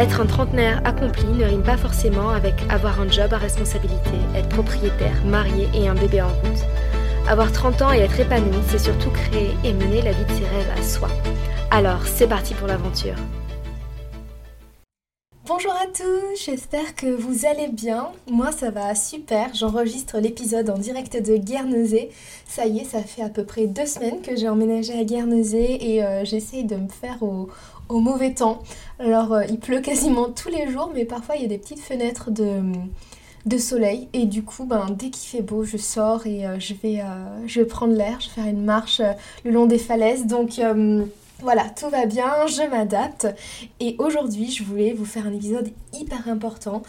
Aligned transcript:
Être 0.00 0.22
un 0.22 0.26
trentenaire 0.26 0.80
accompli 0.86 1.26
ne 1.26 1.44
rime 1.44 1.62
pas 1.62 1.76
forcément 1.76 2.30
avec 2.30 2.54
avoir 2.70 3.02
un 3.02 3.10
job 3.10 3.34
à 3.34 3.36
responsabilité, 3.36 4.16
être 4.34 4.48
propriétaire, 4.48 5.22
marié 5.26 5.68
et 5.74 5.88
un 5.88 5.94
bébé 5.94 6.22
en 6.22 6.28
route. 6.28 6.64
Avoir 7.28 7.52
30 7.52 7.82
ans 7.82 7.92
et 7.92 7.98
être 7.98 8.18
épanoui, 8.18 8.56
c'est 8.68 8.78
surtout 8.78 9.10
créer 9.10 9.50
et 9.62 9.74
mener 9.74 10.00
la 10.00 10.12
vie 10.12 10.24
de 10.24 10.32
ses 10.32 10.46
rêves 10.46 10.72
à 10.74 10.82
soi. 10.82 11.08
Alors, 11.70 12.06
c'est 12.06 12.26
parti 12.26 12.54
pour 12.54 12.66
l'aventure. 12.66 13.16
Bonjour 15.46 15.72
à 15.72 15.86
tous, 15.86 16.46
j'espère 16.46 16.94
que 16.94 17.06
vous 17.06 17.44
allez 17.44 17.68
bien. 17.68 18.08
Moi 18.30 18.52
ça 18.52 18.70
va 18.70 18.94
super, 18.94 19.52
j'enregistre 19.52 20.18
l'épisode 20.18 20.70
en 20.70 20.78
direct 20.78 21.20
de 21.20 21.36
Guernesey. 21.36 22.08
Ça 22.46 22.66
y 22.66 22.78
est, 22.78 22.84
ça 22.84 23.02
fait 23.02 23.22
à 23.22 23.28
peu 23.28 23.44
près 23.44 23.66
deux 23.66 23.84
semaines 23.84 24.22
que 24.22 24.36
j'ai 24.36 24.48
emménagé 24.48 24.98
à 24.98 25.04
Guernesey 25.04 25.76
et 25.80 26.04
euh, 26.04 26.24
j'essaye 26.24 26.64
de 26.64 26.76
me 26.76 26.88
faire 26.88 27.22
au, 27.22 27.48
au 27.90 28.00
mauvais 28.00 28.34
temps. 28.34 28.62
Alors 28.98 29.32
euh, 29.32 29.44
il 29.48 29.58
pleut 29.58 29.80
quasiment 29.80 30.28
tous 30.30 30.48
les 30.48 30.70
jours, 30.70 30.90
mais 30.94 31.04
parfois 31.04 31.36
il 31.36 31.42
y 31.42 31.44
a 31.44 31.48
des 31.48 31.58
petites 31.58 31.80
fenêtres 31.80 32.30
de, 32.30 33.58
soleil. 33.58 34.08
Et 34.12 34.26
du 34.26 34.42
coup, 34.42 34.64
ben, 34.64 34.86
dès 34.90 35.10
qu'il 35.10 35.28
fait 35.28 35.42
beau, 35.42 35.64
je 35.64 35.76
sors 35.76 36.26
et 36.26 36.46
euh, 36.46 36.58
je, 36.58 36.74
vais, 36.74 37.00
euh, 37.00 37.46
je 37.46 37.60
vais 37.60 37.66
prendre 37.66 37.94
l'air, 37.94 38.20
je 38.20 38.28
vais 38.28 38.34
faire 38.34 38.46
une 38.46 38.64
marche 38.64 39.00
le 39.44 39.50
long 39.50 39.66
des 39.66 39.78
falaises. 39.78 40.26
Donc 40.26 40.60
voilà, 41.42 41.64
tout 41.70 41.88
va 41.88 42.04
bien, 42.04 42.46
je 42.46 42.68
m'adapte. 42.68 43.26
Et 43.80 43.96
aujourd'hui, 43.98 44.50
je 44.50 44.62
voulais 44.62 44.92
vous 44.92 45.06
faire 45.06 45.26
un 45.26 45.32
épisode 45.32 45.70
hyper 45.94 46.28
important 46.28 46.82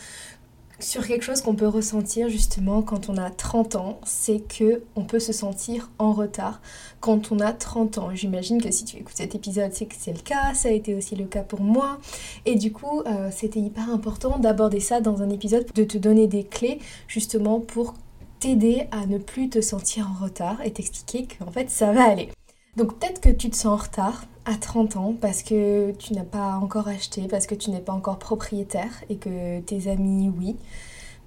sur 0.82 1.06
quelque 1.08 1.24
chose 1.24 1.42
qu'on 1.42 1.56
peut 1.56 1.68
ressentir 1.68 2.30
justement 2.30 2.82
quand 2.82 3.10
on 3.10 3.18
a 3.18 3.30
30 3.30 3.76
ans, 3.76 4.00
c'est 4.04 4.40
que 4.40 4.84
on 4.96 5.04
peut 5.04 5.20
se 5.20 5.34
sentir 5.34 5.90
en 6.00 6.14
retard 6.14 6.62
quand 7.00 7.32
on 7.32 7.40
a 7.40 7.54
30 7.54 7.98
ans. 7.98 8.10
J'imagine 8.14 8.62
que 8.62 8.72
si 8.72 8.86
tu 8.86 8.98
écoutes 8.98 9.16
cet 9.16 9.36
épisode, 9.36 9.72
c'est 9.74 9.86
que 9.86 9.96
c'est 9.98 10.14
le 10.14 10.20
cas, 10.20 10.54
ça 10.54 10.70
a 10.70 10.72
été 10.72 10.96
aussi 10.96 11.16
le 11.16 11.26
cas 11.26 11.44
pour 11.44 11.62
moi. 11.62 12.00
Et 12.46 12.56
du 12.56 12.72
coup, 12.72 13.02
euh, 13.02 13.30
c'était 13.32 13.60
hyper 13.60 13.90
important 13.90 14.40
d'aborder 14.40 14.80
ça 14.80 15.02
dans 15.02 15.22
un 15.22 15.30
épisode, 15.30 15.66
de 15.74 15.84
te 15.84 15.98
donner 15.98 16.28
des 16.28 16.44
clés 16.44 16.80
justement 17.08 17.60
pour 17.60 17.94
t'aider 18.40 18.88
à 18.92 19.06
ne 19.06 19.20
plus 19.20 19.50
te 19.50 19.62
sentir 19.62 20.10
en 20.10 20.24
retard 20.24 20.58
et 20.66 20.72
t'expliquer 20.72 21.28
qu'en 21.28 21.52
fait 21.52 21.70
ça 21.70 21.92
va 21.92 22.10
aller. 22.10 22.30
Donc 22.78 22.98
peut-être 22.98 23.20
que 23.20 23.30
tu 23.30 23.50
te 23.50 23.56
sens 23.56 23.66
en 23.66 23.84
retard 23.84 24.26
à 24.46 24.56
30 24.56 24.96
ans 24.96 25.14
parce 25.20 25.44
que 25.44 25.92
tu 25.92 26.14
n'as 26.14 26.24
pas 26.24 26.56
encore 26.56 26.88
acheté, 26.88 27.28
parce 27.28 27.46
que 27.46 27.56
tu 27.56 27.70
n'es 27.70 27.82
pas 27.82 27.92
encore 27.92 28.18
propriétaire 28.18 29.04
et 29.10 29.18
que 29.18 29.60
tes 29.60 29.90
amis 29.90 30.32
oui, 30.38 30.56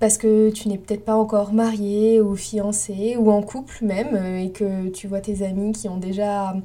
parce 0.00 0.16
que 0.16 0.50
tu 0.50 0.68
n'es 0.68 0.78
peut-être 0.78 1.04
pas 1.04 1.14
encore 1.14 1.52
marié 1.52 2.20
ou 2.22 2.34
fiancé 2.34 3.16
ou 3.18 3.30
en 3.30 3.42
couple 3.42 3.84
même 3.84 4.14
euh, 4.14 4.38
et 4.38 4.50
que 4.52 4.88
tu 4.88 5.06
vois 5.06 5.20
tes 5.20 5.44
amis 5.44 5.72
qui 5.72 5.86
ont 5.88 5.98
déjà 5.98 6.56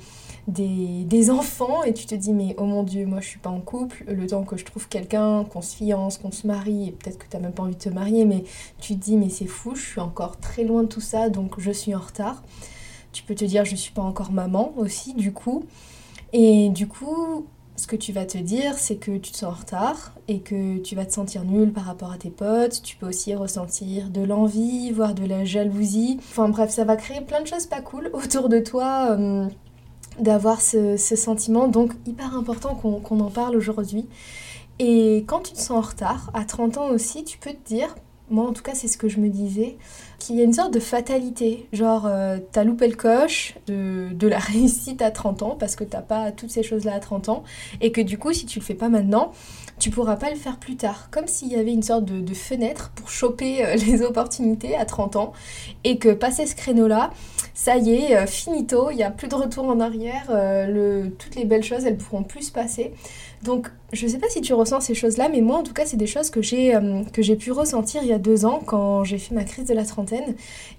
des, 0.47 1.29
enfants 1.29 1.83
et 1.83 1.93
tu 1.93 2.05
te 2.05 2.15
dis 2.15 2.33
mais 2.33 2.55
oh 2.57 2.63
mon 2.63 2.83
dieu 2.83 3.05
moi 3.05 3.19
je 3.19 3.27
suis 3.27 3.39
pas 3.39 3.49
en 3.49 3.59
couple, 3.59 4.05
le 4.07 4.27
temps 4.27 4.43
que 4.43 4.55
je 4.55 4.63
trouve 4.63 4.87
quelqu'un, 4.87 5.43
qu'on 5.43 5.61
se 5.61 5.75
fiance, 5.75 6.17
qu'on 6.17 6.31
se 6.31 6.47
marie 6.47 6.87
et 6.87 6.91
peut-être 6.91 7.17
que 7.17 7.25
tu 7.29 7.35
n'as 7.35 7.43
même 7.43 7.51
pas 7.51 7.63
envie 7.63 7.75
de 7.75 7.79
te 7.79 7.89
marier 7.89 8.23
mais 8.23 8.45
tu 8.79 8.95
te 8.95 9.03
dis 9.03 9.17
mais 9.17 9.29
c'est 9.29 9.45
fou, 9.45 9.75
je 9.75 9.85
suis 9.85 9.99
encore 9.99 10.37
très 10.37 10.63
loin 10.63 10.83
de 10.83 10.87
tout 10.87 11.01
ça 11.01 11.29
donc 11.29 11.59
je 11.59 11.71
suis 11.71 11.93
en 11.93 11.99
retard. 11.99 12.41
Tu 13.11 13.23
peux 13.23 13.35
te 13.35 13.45
dire 13.45 13.65
je 13.65 13.75
suis 13.75 13.91
pas 13.91 14.01
encore 14.01 14.31
maman 14.31 14.73
aussi 14.77 15.13
du 15.13 15.33
coup. 15.33 15.63
Et 16.31 16.69
du 16.69 16.87
coup, 16.87 17.47
ce 17.75 17.87
que 17.87 17.95
tu 17.95 18.11
vas 18.11 18.25
te 18.25 18.37
dire, 18.37 18.77
c'est 18.77 18.97
que 18.97 19.17
tu 19.17 19.31
te 19.31 19.37
sens 19.37 19.51
en 19.55 19.59
retard 19.59 20.13
et 20.27 20.41
que 20.41 20.77
tu 20.79 20.95
vas 20.95 21.05
te 21.05 21.13
sentir 21.13 21.43
nul 21.43 21.71
par 21.71 21.85
rapport 21.85 22.11
à 22.11 22.17
tes 22.17 22.29
potes. 22.29 22.81
Tu 22.83 22.97
peux 22.97 23.07
aussi 23.07 23.33
ressentir 23.33 24.09
de 24.09 24.21
l'envie, 24.21 24.91
voire 24.91 25.15
de 25.15 25.25
la 25.25 25.45
jalousie. 25.45 26.17
Enfin 26.19 26.49
bref, 26.49 26.69
ça 26.71 26.83
va 26.83 26.95
créer 26.97 27.21
plein 27.21 27.41
de 27.41 27.47
choses 27.47 27.65
pas 27.65 27.81
cool 27.81 28.09
autour 28.13 28.49
de 28.49 28.59
toi. 28.59 29.17
Euh, 29.17 29.47
d'avoir 30.19 30.59
ce, 30.59 30.97
sentiment, 30.97 31.69
donc 31.69 31.93
hyper 32.05 32.35
important 32.35 32.75
qu'on 32.75 33.19
en 33.21 33.29
parle 33.29 33.55
aujourd'hui. 33.55 34.05
Et 34.79 35.23
quand 35.27 35.41
tu 35.41 35.53
te 35.53 35.59
sens 35.59 35.71
en 35.71 35.81
retard, 35.81 36.29
à 36.33 36.43
30 36.43 36.77
ans 36.77 36.87
aussi, 36.89 37.23
tu 37.23 37.37
peux 37.37 37.51
te 37.51 37.67
dire, 37.67 37.95
moi 38.29 38.47
en 38.47 38.53
tout 38.53 38.63
cas 38.63 38.75
c'est 38.75 38.87
ce 38.87 38.97
que 38.97 39.09
je 39.09 39.19
me 39.19 39.29
disais, 39.29 39.77
qu'il 40.19 40.35
y 40.35 40.41
a 40.41 40.43
une 40.43 40.53
sorte 40.53 40.73
de 40.73 40.79
fatalité. 40.79 41.67
Genre, 41.73 42.05
euh, 42.05 42.37
t'as 42.51 42.63
loupé 42.63 42.87
le 42.87 42.95
coche 42.95 43.55
de, 43.67 44.27
la 44.27 44.37
réussite 44.37 45.01
à 45.01 45.09
30 45.09 45.41
ans 45.43 45.55
parce 45.59 45.75
que 45.75 45.83
t'as 45.83 46.01
pas 46.01 46.31
toutes 46.31 46.51
ces 46.51 46.61
choses-là 46.61 46.93
à 46.93 46.99
30 46.99 47.29
ans. 47.29 47.43
Et 47.81 47.91
que 47.91 48.01
du 48.01 48.17
coup, 48.17 48.33
si 48.33 48.45
tu 48.45 48.59
le 48.59 48.65
fais 48.65 48.75
pas 48.75 48.89
maintenant, 48.89 49.31
tu 49.79 49.89
pourras 49.89 50.17
pas 50.17 50.29
le 50.29 50.35
faire 50.35 50.57
plus 50.59 50.75
tard. 50.75 51.09
Comme 51.09 51.27
s'il 51.27 51.47
y 51.47 51.55
avait 51.55 51.73
une 51.73 51.83
sorte 51.83 52.05
de, 52.05 52.33
fenêtre 52.33 52.91
pour 52.95 53.09
choper 53.09 53.65
euh, 53.65 53.75
les 53.87 54.01
opportunités 54.03 54.75
à 54.75 54.85
30 54.85 55.15
ans. 55.15 55.33
Et 55.83 55.97
que 55.97 56.09
passer 56.09 56.45
ce 56.45 56.55
créneau-là, 56.55 57.11
ça 57.53 57.77
y 57.77 57.93
est, 57.93 58.15
euh, 58.15 58.27
finito, 58.27 58.91
il 58.91 58.97
n'y 58.97 59.03
a 59.03 59.11
plus 59.11 59.27
de 59.27 59.35
retour 59.35 59.65
en 59.65 59.79
arrière. 59.79 60.25
toutes 61.17 61.35
les 61.35 61.45
belles 61.45 61.63
choses, 61.63 61.85
elles 61.85 61.97
pourront 61.97 62.23
plus 62.23 62.43
se 62.43 62.51
passer. 62.51 62.93
Donc, 63.43 63.71
je 63.93 64.05
sais 64.05 64.19
pas 64.19 64.27
si 64.27 64.41
tu 64.41 64.53
ressens 64.53 64.81
ces 64.81 64.93
choses-là, 64.93 65.29
mais 65.29 65.39
moi, 65.39 65.57
en 65.57 65.63
tout 65.63 65.73
cas, 65.73 65.85
c'est 65.85 65.97
des 65.97 66.07
choses 66.07 66.29
que 66.29 66.41
j'ai 66.41 66.77
j'ai 67.17 67.35
pu 67.35 67.51
ressentir 67.51 68.03
deux 68.19 68.45
ans 68.45 68.61
quand 68.65 69.03
j'ai 69.03 69.17
fait 69.17 69.33
ma 69.33 69.43
crise 69.43 69.65
de 69.65 69.73
la 69.73 69.85
trentaine 69.85 70.35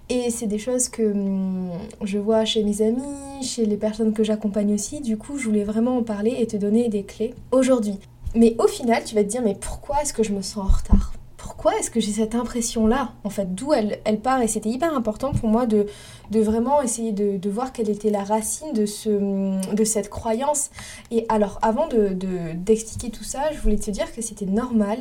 et 0.09 0.31
c'est 0.31 0.47
des 0.47 0.59
choses 0.59 0.89
que 0.89 1.03
hum, 1.03 1.71
je 2.03 2.19
vois 2.19 2.45
chez 2.45 2.65
mes 2.65 2.83
amis, 2.83 3.43
chez 3.43 3.65
les 3.65 3.77
personnes 3.77 4.13
que 4.13 4.25
j'accompagne 4.25 4.75
aussi. 4.75 5.01
Du 5.01 5.17
coup, 5.17 5.39
je 5.39 5.45
voulais 5.45 5.65
vraiment 5.65 5.99
en 5.99 6.03
parler 6.03 6.37
et 6.39 6.47
te 6.47 6.57
donner 6.57 6.89
des 6.89 7.05
clés 7.05 7.35
aujourd'hui. 7.53 7.99
Mais 8.35 8.57
au 8.59 8.67
final, 8.67 9.03
tu 9.05 9.15
vas 9.15 9.23
te 9.23 9.29
dire, 9.29 9.43
mais 9.43 9.57
pourquoi 9.59 10.03
est-ce 10.03 10.13
que 10.13 10.23
je 10.23 10.33
me 10.33 10.43
sens 10.43 10.65
en 10.65 10.77
retard? 10.77 11.13
Pourquoi 11.37 11.77
est-ce 11.79 11.91
que 11.91 12.01
j'ai 12.01 12.13
cette 12.13 12.35
impression-là 12.35 13.13
En 13.25 13.31
fait, 13.31 13.55
d'où 13.55 13.73
elle, 13.73 13.99
elle, 14.05 14.21
part 14.21 14.41
Et 14.43 14.49
c'était 14.49 14.69
hyper 14.69 14.95
important 14.95 15.33
pour 15.33 15.49
moi 15.49 15.67
de, 15.67 15.87
de 16.31 16.41
vraiment 16.41 16.83
essayer 16.83 17.13
de, 17.13 17.39
de, 17.39 17.51
voir 17.51 17.73
quelle 17.73 17.89
était 17.89 18.11
la 18.11 18.25
racine 18.25 18.73
de, 18.73 18.87
ce, 18.87 19.11
hum, 19.11 19.61
de 19.75 19.85
cette 19.85 20.11
croyance. 20.11 20.71
Et 21.11 21.25
alors, 21.29 21.59
avant 21.63 21.87
d'expliquer 21.87 22.15
de, 22.15 22.53
d'expliquer 22.55 23.11
tout 23.11 23.25
ça, 23.25 23.53
je 23.53 23.61
voulais 23.61 23.79
te 23.79 23.91
dire 23.91 24.13
que 24.15 24.23
c'était 24.23 24.47
normal 24.47 24.99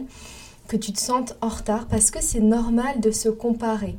que 0.70 0.78
tu 0.78 0.94
te 0.94 1.00
sentes 1.00 1.36
en 1.42 1.50
retard 1.50 1.88
parce 1.88 2.12
que 2.12 2.22
c'est 2.22 2.40
normal 2.40 3.02
de 3.02 3.12
se 3.12 3.28
comparer. 3.28 3.96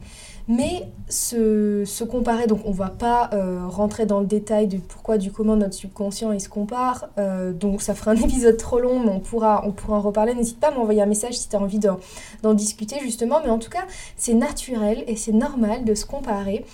Mais 0.48 0.88
se, 1.08 2.04
comparer, 2.04 2.46
donc 2.46 2.62
on 2.64 2.72
va 2.72 2.88
pas 2.88 3.30
euh, 3.32 3.66
rentrer 3.68 4.06
dans 4.06 4.20
le 4.20 4.26
détail 4.26 4.66
de 4.66 4.78
pourquoi 4.78 5.18
du 5.18 5.30
comment 5.30 5.54
notre 5.54 5.74
subconscient 5.74 6.32
il 6.32 6.40
se 6.40 6.48
compare, 6.48 7.08
euh, 7.18 7.52
donc 7.52 7.82
ça 7.82 7.94
fera 7.94 8.12
un 8.12 8.16
épisode 8.24 8.56
trop 8.56 8.80
long, 8.80 9.00
mais 9.00 9.10
on 9.10 9.20
pourra, 9.20 9.62
on 9.66 9.72
pourra 9.72 9.98
en 9.98 10.00
reparler. 10.00 10.34
N'hésite 10.34 10.58
pas 10.58 10.68
à 10.68 10.70
m'envoyer 10.72 11.02
un 11.02 11.06
message 11.06 11.34
si 11.34 11.48
tu 11.48 11.56
as 11.56 11.60
envie 11.60 11.78
d'en 11.78 12.54
discuter 12.54 12.96
justement, 13.00 13.40
mais 13.44 13.50
en 13.50 13.58
tout 13.58 13.70
cas 13.70 13.84
c'est 14.16 14.34
naturel 14.34 15.04
et 15.06 15.14
c'est 15.14 15.32
normal 15.32 15.84
de 15.84 15.94
se 15.94 16.06
comparer. 16.06 16.64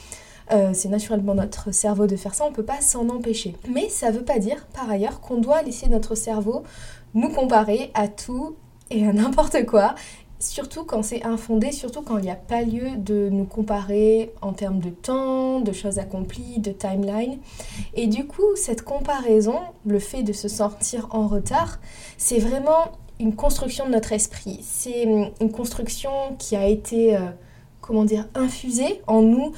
Euh, 0.53 0.71
c'est 0.73 0.89
naturellement 0.89 1.35
notre 1.35 1.73
cerveau 1.73 2.07
de 2.07 2.17
faire 2.17 2.35
ça, 2.35 2.45
on 2.45 2.51
ne 2.51 2.55
peut 2.55 2.65
pas 2.65 2.81
s'en 2.81 3.09
empêcher. 3.09 3.57
Mais 3.69 3.89
ça 3.89 4.11
ne 4.11 4.19
veut 4.19 4.25
pas 4.25 4.39
dire 4.39 4.67
par 4.75 4.89
ailleurs 4.89 5.21
qu'on 5.21 5.39
doit 5.39 5.63
laisser 5.63 5.89
notre 5.89 6.15
cerveau 6.15 6.63
nous 7.15 7.31
comparer 7.31 7.91
à 7.95 8.09
tout 8.09 8.57
et 8.91 9.07
à 9.07 9.13
n'importe 9.13 9.67
quoi. 9.67 9.95
Surtout 10.39 10.85
quand 10.85 11.03
c'est 11.03 11.25
infondé, 11.25 11.73
surtout 11.73 12.03
quand 12.03 12.19
il 12.19 12.25
n'y 12.25 12.31
a 12.31 12.37
pas 12.37 12.61
lieu 12.61 12.97
de 12.99 13.31
nous 13.31 13.47
comparer 13.47 14.33
en 14.43 14.53
termes 14.53 14.81
de 14.81 14.91
temps, 14.91 15.61
de 15.61 15.73
choses 15.73 15.99
accomplies, 15.99 16.59
de 16.59 16.73
timeline. 16.73 17.39
Et 17.95 18.07
du 18.07 18.27
coup, 18.27 18.55
cette 18.55 18.83
comparaison, 18.83 19.59
le 19.87 19.99
fait 19.99 20.23
de 20.23 20.35
se 20.35 20.49
sentir 20.49 21.09
en 21.11 21.27
retard, 21.27 21.79
c'est 22.19 22.39
vraiment 22.39 22.93
une 23.19 23.35
construction 23.35 23.87
de 23.87 23.93
notre 23.93 24.13
esprit. 24.13 24.61
C'est 24.63 25.05
une 25.05 25.51
construction 25.51 26.11
qui 26.39 26.55
a 26.55 26.67
été, 26.67 27.17
euh, 27.17 27.21
comment 27.81 28.05
dire, 28.05 28.29
infusée 28.35 29.01
en 29.07 29.23
nous 29.23 29.53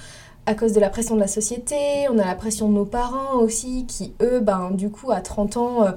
à 0.49 0.55
cause 0.55 0.73
de 0.73 0.81
la 0.81 0.89
pression 0.89 1.15
de 1.15 1.21
la 1.21 1.27
société, 1.27 1.77
on 2.11 2.19
a 2.19 2.25
la 2.25 2.35
pression 2.35 2.71
de 2.71 2.75
nos 2.75 2.87
parents 2.87 3.39
aussi, 3.39 3.85
qui 3.87 4.15
eux, 4.23 4.41
ben, 4.41 4.71
du 4.71 4.89
coup, 4.89 5.11
à 5.11 5.21
30 5.21 5.59
ans, 5.59 5.85
euh, 5.85 5.91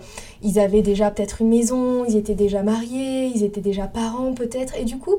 ils 0.44 0.59
avaient 0.59 0.81
déjà 0.81 1.09
peut-être 1.09 1.39
une 1.39 1.48
maison, 1.48 2.03
ils 2.03 2.18
étaient 2.18 2.36
déjà 2.36 2.62
mariés, 2.62 3.31
ils 3.33 3.45
étaient 3.45 3.62
déjà 3.62 3.88
parents 3.88 4.33
peut-être, 4.33 4.77
et 4.77 4.83
du 4.83 4.98
coup, 4.98 5.15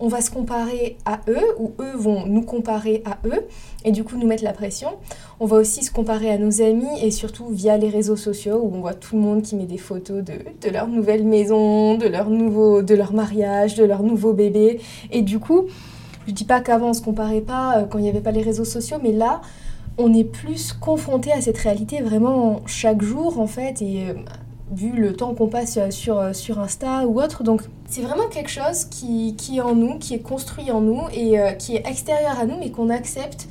on 0.00 0.08
va 0.08 0.20
se 0.20 0.32
comparer 0.32 0.96
à 1.04 1.20
eux, 1.28 1.54
ou 1.60 1.70
eux 1.78 1.96
vont 1.96 2.26
nous 2.26 2.42
comparer 2.42 3.04
à 3.04 3.18
eux, 3.24 3.46
et 3.84 3.92
du 3.92 4.02
coup 4.02 4.16
nous 4.16 4.26
mettre 4.26 4.42
la 4.42 4.52
pression. 4.52 4.88
On 5.38 5.46
va 5.46 5.58
aussi 5.58 5.84
se 5.84 5.92
comparer 5.92 6.30
à 6.30 6.38
nos 6.38 6.60
amis, 6.60 7.00
et 7.00 7.12
surtout 7.12 7.46
via 7.50 7.78
les 7.78 7.88
réseaux 7.88 8.16
sociaux, 8.16 8.60
où 8.64 8.74
on 8.74 8.80
voit 8.80 8.94
tout 8.94 9.14
le 9.14 9.22
monde 9.22 9.42
qui 9.42 9.54
met 9.54 9.66
des 9.66 9.78
photos 9.78 10.24
de, 10.24 10.32
de 10.60 10.70
leur 10.70 10.88
nouvelle 10.88 11.24
maison, 11.24 11.96
de 11.96 12.08
leur, 12.08 12.30
nouveau, 12.30 12.82
de 12.82 12.96
leur 12.96 13.12
mariage, 13.12 13.76
de 13.76 13.84
leur 13.84 14.02
nouveau 14.02 14.32
bébé, 14.32 14.80
et 15.12 15.22
du 15.22 15.38
coup, 15.38 15.68
je 16.26 16.32
dis 16.32 16.44
pas 16.44 16.60
qu'avant 16.60 16.90
on 16.90 16.92
se 16.92 17.02
comparait 17.02 17.40
pas 17.40 17.78
euh, 17.78 17.84
quand 17.84 17.98
il 17.98 18.02
n'y 18.02 18.08
avait 18.08 18.20
pas 18.20 18.32
les 18.32 18.42
réseaux 18.42 18.64
sociaux, 18.64 18.98
mais 19.02 19.12
là 19.12 19.40
on 19.98 20.14
est 20.14 20.24
plus 20.24 20.72
confronté 20.72 21.32
à 21.32 21.40
cette 21.40 21.58
réalité 21.58 22.00
vraiment 22.00 22.62
chaque 22.66 23.02
jour 23.02 23.38
en 23.38 23.46
fait 23.46 23.82
et 23.82 24.08
euh, 24.08 24.14
vu 24.74 24.92
le 24.92 25.14
temps 25.14 25.34
qu'on 25.34 25.48
passe 25.48 25.78
sur, 25.90 26.34
sur 26.34 26.58
Insta 26.58 27.06
ou 27.06 27.20
autre. 27.20 27.42
Donc 27.42 27.62
c'est 27.86 28.00
vraiment 28.00 28.28
quelque 28.28 28.50
chose 28.50 28.86
qui, 28.86 29.36
est 29.54 29.60
en 29.60 29.74
nous, 29.74 29.98
qui 29.98 30.14
est 30.14 30.22
construit 30.22 30.70
en 30.70 30.80
nous 30.80 31.02
et 31.12 31.36
qui 31.58 31.76
est 31.76 31.86
extérieur 31.86 32.40
à 32.40 32.46
nous, 32.46 32.56
mais 32.58 32.70
qu'on 32.70 32.88
accepte 32.88 33.48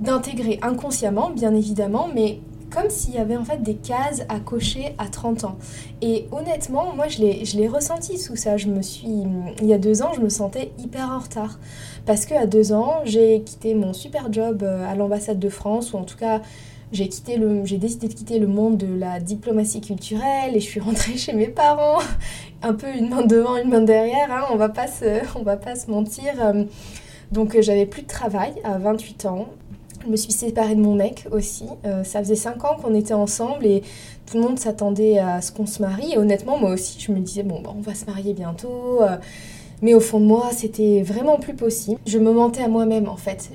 d'intégrer 0.00 0.58
inconsciemment, 0.60 1.30
bien 1.30 1.54
évidemment, 1.54 2.08
mais 2.12 2.40
comme 2.70 2.90
s'il 2.90 3.14
y 3.14 3.18
avait 3.18 3.36
en 3.36 3.44
fait 3.44 3.62
des 3.62 3.74
cases 3.74 4.22
à 4.28 4.40
cocher 4.40 4.94
à 4.98 5.06
30 5.08 5.44
ans. 5.44 5.58
Et 6.02 6.26
honnêtement, 6.32 6.94
moi 6.94 7.08
je 7.08 7.18
l'ai 7.20 7.68
ressenti 7.68 8.18
sous 8.18 8.36
ça. 8.36 8.56
Je 8.56 8.68
me 8.68 8.82
suis, 8.82 9.08
il 9.60 9.66
y 9.66 9.72
a 9.72 9.78
deux 9.78 10.02
ans, 10.02 10.12
je 10.14 10.20
me 10.20 10.28
sentais 10.28 10.72
hyper 10.78 11.10
en 11.10 11.18
retard. 11.18 11.58
Parce 12.06 12.24
qu'à 12.26 12.46
deux 12.46 12.72
ans, 12.72 13.00
j'ai 13.04 13.42
quitté 13.42 13.74
mon 13.74 13.92
super 13.92 14.32
job 14.32 14.62
euh, 14.62 14.90
à 14.90 14.94
l'ambassade 14.94 15.38
de 15.38 15.48
France, 15.48 15.92
ou 15.92 15.98
en 15.98 16.04
tout 16.04 16.16
cas, 16.16 16.40
j'ai 16.90 17.06
décidé 17.06 18.08
de 18.08 18.14
quitter 18.14 18.38
le 18.38 18.46
monde 18.46 18.78
de 18.78 18.86
la 18.86 19.20
diplomatie 19.20 19.80
culturelle 19.80 20.56
et 20.56 20.60
je 20.60 20.64
suis 20.64 20.80
rentrée 20.80 21.16
chez 21.16 21.34
mes 21.34 21.48
parents, 21.48 21.98
un 22.62 22.72
peu 22.72 22.86
une 22.94 23.10
main 23.10 23.26
devant, 23.26 23.56
une 23.56 23.68
main 23.68 23.82
derrière. 23.82 24.32
Hein, 24.32 24.46
on 24.50 24.56
va 24.56 24.68
pas 24.68 24.86
se, 24.86 25.20
on 25.38 25.42
va 25.42 25.56
pas 25.56 25.76
se 25.76 25.90
mentir. 25.90 26.32
Euh. 26.40 26.64
Donc 27.30 27.54
euh, 27.54 27.62
j'avais 27.62 27.84
plus 27.84 28.02
de 28.02 28.08
travail 28.08 28.54
à 28.64 28.78
28 28.78 29.26
ans. 29.26 29.48
Je 30.04 30.08
me 30.08 30.16
suis 30.16 30.32
séparée 30.32 30.74
de 30.74 30.80
mon 30.80 30.94
mec 30.94 31.26
aussi. 31.32 31.64
Euh, 31.84 32.04
ça 32.04 32.20
faisait 32.20 32.36
5 32.36 32.64
ans 32.64 32.76
qu'on 32.80 32.94
était 32.94 33.14
ensemble 33.14 33.66
et 33.66 33.82
tout 34.26 34.36
le 34.36 34.42
monde 34.42 34.58
s'attendait 34.58 35.18
à 35.18 35.40
ce 35.40 35.52
qu'on 35.52 35.66
se 35.66 35.82
marie. 35.82 36.12
Et 36.12 36.18
honnêtement, 36.18 36.58
moi 36.58 36.70
aussi, 36.70 36.98
je 37.00 37.12
me 37.12 37.18
disais, 37.18 37.42
bon, 37.42 37.60
bah, 37.60 37.72
on 37.76 37.80
va 37.80 37.94
se 37.94 38.06
marier 38.06 38.32
bientôt. 38.32 39.02
Euh. 39.02 39.16
mais 39.82 39.94
au 39.94 40.00
fond 40.00 40.20
de 40.20 40.24
moi, 40.24 40.50
c'était 40.52 41.02
vraiment 41.02 41.38
plus 41.38 41.54
possible. 41.54 42.00
Je 42.06 42.18
me 42.18 42.32
mentais 42.32 42.62
à 42.62 42.68
moi-même 42.68 43.08
en 43.08 43.16
fait. 43.16 43.50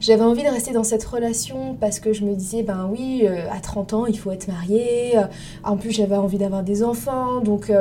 j'avais 0.00 0.22
envie 0.22 0.42
de 0.42 0.48
rester 0.48 0.72
dans 0.72 0.84
cette 0.84 1.04
relation 1.04 1.76
parce 1.80 2.00
que 2.00 2.12
je 2.12 2.24
me 2.24 2.34
disais, 2.34 2.62
ben 2.62 2.88
oui, 2.90 3.22
euh, 3.24 3.46
à 3.50 3.60
30 3.60 3.94
ans, 3.94 4.06
il 4.06 4.18
faut 4.18 4.32
être 4.32 4.48
marié. 4.48 5.12
En 5.62 5.76
plus, 5.76 5.92
j'avais 5.92 6.16
envie 6.16 6.38
d'avoir 6.38 6.62
des 6.62 6.82
enfants. 6.82 7.40
Donc, 7.40 7.72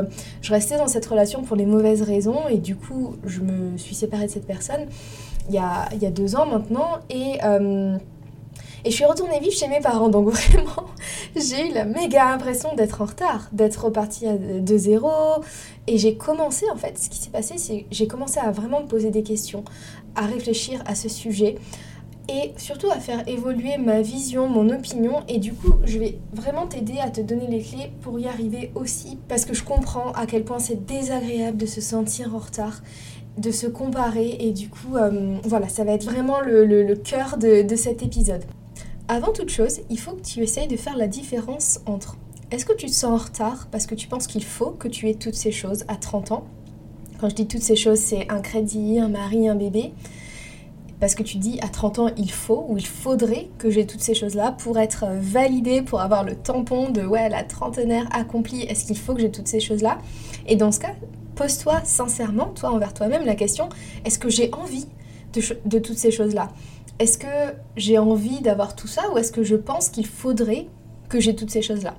je 0.41 0.53
restais 0.53 0.77
dans 0.77 0.87
cette 0.87 1.05
relation 1.05 1.41
pour 1.41 1.55
les 1.55 1.65
mauvaises 1.65 2.03
raisons. 2.03 2.47
Et 2.49 2.57
du 2.57 2.75
coup, 2.75 3.15
je 3.25 3.41
me 3.41 3.77
suis 3.77 3.95
séparée 3.95 4.27
de 4.27 4.31
cette 4.31 4.47
personne 4.47 4.85
il 5.49 5.55
y 5.55 6.05
a, 6.05 6.11
deux 6.11 6.35
ans 6.35 6.45
maintenant. 6.45 6.99
Et, 7.09 7.37
euh, 7.43 7.97
et 8.85 8.91
je 8.91 8.95
suis 8.95 9.05
retournée 9.05 9.39
vivre 9.39 9.53
chez 9.53 9.67
mes 9.67 9.81
parents. 9.81 10.09
Donc 10.09 10.29
vraiment, 10.29 10.85
j'ai 11.35 11.69
eu 11.69 11.73
la 11.73 11.85
méga 11.85 12.27
impression 12.27 12.75
d'être 12.75 13.01
en 13.01 13.05
retard, 13.05 13.49
d'être 13.51 13.85
repartie 13.85 14.25
de 14.27 14.77
zéro. 14.77 15.11
Et 15.87 15.97
j'ai 15.97 16.15
commencé, 16.15 16.65
en 16.71 16.75
fait, 16.75 16.97
ce 16.97 17.09
qui 17.09 17.17
s'est 17.17 17.31
passé, 17.31 17.57
c'est 17.57 17.85
j'ai 17.91 18.07
commencé 18.07 18.39
à 18.39 18.51
vraiment 18.51 18.81
me 18.81 18.87
poser 18.87 19.09
des 19.11 19.23
questions, 19.23 19.63
à 20.15 20.25
réfléchir 20.25 20.81
à 20.85 20.95
ce 20.95 21.09
sujet 21.09 21.55
et 22.29 22.53
surtout 22.57 22.91
à 22.91 22.99
faire 22.99 23.27
évoluer 23.27 23.77
ma 23.77 24.01
vision, 24.01 24.47
mon 24.47 24.69
opinion. 24.69 25.23
Et 25.27 25.39
du 25.39 25.53
coup, 25.53 25.73
je 25.83 25.97
vais 25.97 26.19
vraiment 26.31 26.67
t'aider 26.67 26.99
à 26.99 27.09
te 27.09 27.21
donner 27.21 27.47
les 27.47 27.61
clés 27.61 27.91
pour 28.01 28.19
y 28.19 28.27
arriver 28.27 28.71
aussi, 28.75 29.17
parce 29.27 29.45
que 29.45 29.53
je 29.53 29.63
comprends 29.63 30.11
à 30.11 30.27
quel 30.27 30.43
point 30.43 30.59
c'est 30.59 30.85
désagréable 30.85 31.57
de 31.57 31.65
se 31.65 31.81
sentir 31.81 32.35
en 32.35 32.39
retard 32.39 32.81
de 33.39 33.51
se 33.51 33.67
comparer 33.67 34.37
et 34.39 34.51
du 34.51 34.69
coup 34.69 34.95
euh, 34.95 35.37
voilà 35.43 35.69
ça 35.69 35.83
va 35.83 35.93
être 35.93 36.03
vraiment 36.03 36.41
le, 36.41 36.93
cœur 36.95 37.37
de, 37.37 37.75
cet 37.75 38.03
épisode. 38.03 38.43
Avant 39.07 39.31
toute 39.31 39.49
chose, 39.49 39.79
il 39.89 39.99
faut 39.99 40.11
que 40.11 40.21
tu 40.21 40.41
essayes 40.41 40.67
de 40.67 40.77
faire 40.77 40.97
la 40.97 41.07
différence 41.07 41.79
entre 41.85 42.17
est-ce 42.51 42.65
que 42.65 42.73
tu 42.73 42.87
te 42.87 42.91
sens 42.91 43.21
en 43.21 43.23
retard 43.23 43.67
parce 43.71 43.85
que 43.85 43.95
tu 43.95 44.07
penses 44.07 44.27
qu'il 44.27 44.43
faut 44.43 44.71
que 44.71 44.87
tu 44.87 45.09
aies 45.09 45.15
toutes 45.15 45.35
ces 45.35 45.51
choses 45.51 45.85
à 45.87 45.95
30 45.95 46.31
ans? 46.31 46.45
Quand 47.19 47.29
je 47.29 47.35
dis 47.35 47.47
toutes 47.47 47.61
ces 47.61 47.75
choses, 47.75 47.99
c'est 47.99 48.29
un 48.31 48.39
crédit, 48.39 48.99
un 48.99 49.09
mari, 49.09 49.47
un 49.49 49.55
bébé. 49.55 49.93
Parce 50.99 51.15
que 51.15 51.23
tu 51.23 51.37
dis 51.37 51.59
à 51.61 51.69
30 51.69 51.99
ans, 51.99 52.09
il 52.17 52.31
faut 52.31 52.65
ou 52.67 52.77
il 52.77 52.85
faudrait 52.85 53.47
que 53.57 53.69
j'ai 53.69 53.85
toutes 53.85 54.01
ces 54.01 54.13
choses-là 54.13 54.51
pour 54.51 54.77
être 54.79 55.05
validée, 55.19 55.81
pour 55.81 56.01
avoir 56.01 56.23
le 56.23 56.35
tampon 56.35 56.89
de 56.89 57.01
ouais, 57.01 57.29
la 57.29 57.43
trentenaire 57.43 58.07
accomplie, 58.11 58.63
est-ce 58.63 58.85
qu'il 58.85 58.97
faut 58.97 59.13
que 59.13 59.21
j'ai 59.21 59.31
toutes 59.31 59.47
ces 59.47 59.59
choses-là? 59.61 59.97
Et 60.47 60.55
dans 60.55 60.71
ce 60.71 60.79
cas, 60.79 60.95
pose-toi 61.39 61.79
sincèrement, 61.85 62.47
toi 62.47 62.71
envers 62.71 62.93
toi-même, 62.93 63.25
la 63.25 63.35
question 63.35 63.69
est-ce 64.03 64.19
que 64.19 64.29
j'ai 64.29 64.53
envie 64.53 64.87
de, 65.65 65.79
toutes 65.79 65.97
ces 65.97 66.11
choses-là? 66.11 66.49
Est-ce 66.99 67.17
que 67.17 67.55
j'ai 67.77 67.97
envie 67.97 68.41
d'avoir 68.41 68.75
tout 68.75 68.87
ça 68.87 69.09
ou 69.13 69.17
est-ce 69.17 69.31
que 69.31 69.43
je 69.43 69.55
pense 69.55 69.87
qu'il 69.87 70.05
faudrait 70.05 70.67
que 71.07 71.21
j'ai 71.21 71.35
toutes 71.35 71.49
ces 71.49 71.61
choses-là? 71.61 71.95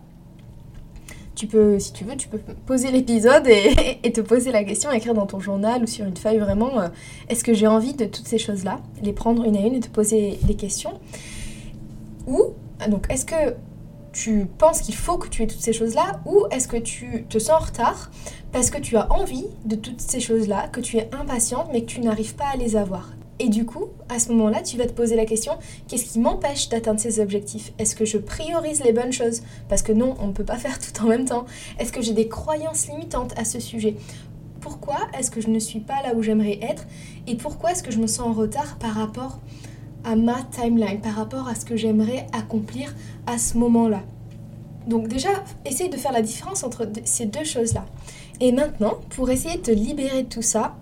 Tu 1.37 1.47
peux, 1.47 1.79
si 1.79 1.95
tu 1.95 2.05
veux, 2.05 2.17
tu 2.17 2.29
peux 2.29 2.39
poser 2.67 2.91
l'épisode 2.91 3.49
et, 4.03 4.13
te 4.13 4.21
poser 4.21 4.53
la 4.53 4.63
question, 4.63 4.91
écrire 4.91 5.15
dans 5.15 5.27
ton 5.27 5.41
journal 5.41 5.83
ou 5.83 5.87
sur 5.87 6.05
une 6.05 6.19
feuille 6.19 6.39
vraiment, 6.39 6.79
euh, 6.79 6.89
est-ce 7.31 7.43
que 7.43 7.55
j'ai 7.55 7.67
envie 7.67 7.95
de 7.95 8.05
toutes 8.05 8.29
ces 8.29 8.37
choses-là? 8.37 8.81
Les 9.03 9.15
prendre 9.15 9.45
une 9.45 9.57
à 9.57 9.61
une 9.61 9.75
et 9.75 9.81
te 9.81 9.89
poser 9.89 10.39
des 10.43 10.55
questions. 10.55 11.01
Ou, 12.27 12.53
donc, 12.91 13.07
est-ce 13.09 13.25
que 13.25 13.55
tu 14.13 14.47
penses 14.59 14.81
qu'il 14.81 14.95
faut 14.95 15.19
que 15.19 15.29
tu 15.29 15.43
aies 15.43 15.47
toutes 15.47 15.61
ces 15.61 15.73
choses-là 15.73 16.21
ou 16.27 16.45
est-ce 16.51 16.69
que 16.69 16.77
tu 16.77 17.25
te 17.29 17.39
sens 17.39 17.63
en 17.63 17.65
retard 17.65 18.11
parce 18.53 18.71
que 18.71 18.79
tu 18.79 18.97
as 18.97 19.13
envie 19.13 19.47
de 19.65 19.77
toutes 19.77 20.01
ces 20.01 20.21
choses-là, 20.21 20.69
que 20.69 20.81
tu 20.81 20.97
es 20.97 21.09
impatiente 21.13 21.69
mais 21.73 21.83
que 21.83 21.87
tu 21.87 22.01
n'arrives 22.01 22.35
pas 22.35 22.49
à 22.53 22.57
les 22.57 22.77
avoir? 22.77 23.11
Et 23.43 23.49
du 23.49 23.65
coup, 23.65 23.87
à 24.11 24.19
ce 24.19 24.31
moment-là, 24.33 24.61
tu 24.61 24.77
vas 24.77 24.85
te 24.85 24.93
poser 24.93 25.17
la 25.17 25.25
question, 25.25 25.53
qu'est-ce 25.89 26.13
qui 26.13 26.19
m'empêche 26.19 26.69
d'atteindre 26.69 27.01
ces 27.01 27.21
objectifs? 27.21 27.73
Est-ce 27.79 27.97
que 27.97 28.05
je 28.05 28.19
priorise 28.19 28.85
les 28.85 28.93
bonnes 28.93 29.15
choses? 29.15 29.41
Parce 29.69 29.81
que 29.81 29.93
non, 29.93 30.15
on 30.21 30.27
ne 30.27 30.33
peut 30.33 30.45
pas 30.45 30.59
faire 30.59 30.79
tout 30.79 31.03
en 31.03 31.07
même 31.07 31.25
temps. 31.25 31.47
Est-ce 31.79 31.91
que 31.91 32.03
j'ai 32.03 32.13
des 32.13 32.29
croyances 32.29 32.89
limitantes 32.89 33.33
à 33.39 33.47
ce 33.47 33.59
sujet? 33.59 33.97
Pourquoi 34.61 34.99
est-ce 35.19 35.31
que 35.31 35.41
je 35.41 35.49
ne 35.49 35.59
suis 35.59 35.81
pas 35.81 36.03
là 36.03 36.15
où 36.15 36.23
j'aimerais 36.23 36.59
être? 36.61 36.87
Et 37.27 37.35
pourquoi 37.35 37.73
est-ce 37.73 37.83
que 37.83 37.91
je 37.91 37.99
me 37.99 38.07
sens 38.07 38.27
en 38.27 38.33
retard 38.35 38.77
par 38.77 38.93
rapport 38.93 39.39
à 40.05 40.17
ma 40.17 40.43
timeline, 40.51 41.01
par 41.01 41.15
rapport 41.15 41.49
à 41.49 41.55
ce 41.55 41.65
que 41.65 41.77
j'aimerais 41.77 42.27
accomplir 42.33 42.95
à 43.27 43.39
ce 43.39 43.59
moment-là. 43.59 44.03
Donc 44.87 45.09
déjà, 45.09 45.29
essaye 45.65 45.89
de 45.89 45.97
faire 45.97 46.13
la 46.13 46.23
différence 46.23 46.65
entre 46.65 46.89
ces 47.05 47.27
deux 47.27 47.45
choses-là. 47.45 47.85
Et 48.41 48.53
maintenant, 48.53 48.95
pour 49.11 49.31
essayer 49.31 49.57
de 49.57 49.63
te 49.63 49.71
libérer 49.71 50.23
de 50.23 50.29
tout 50.29 50.43
ça, 50.43 50.77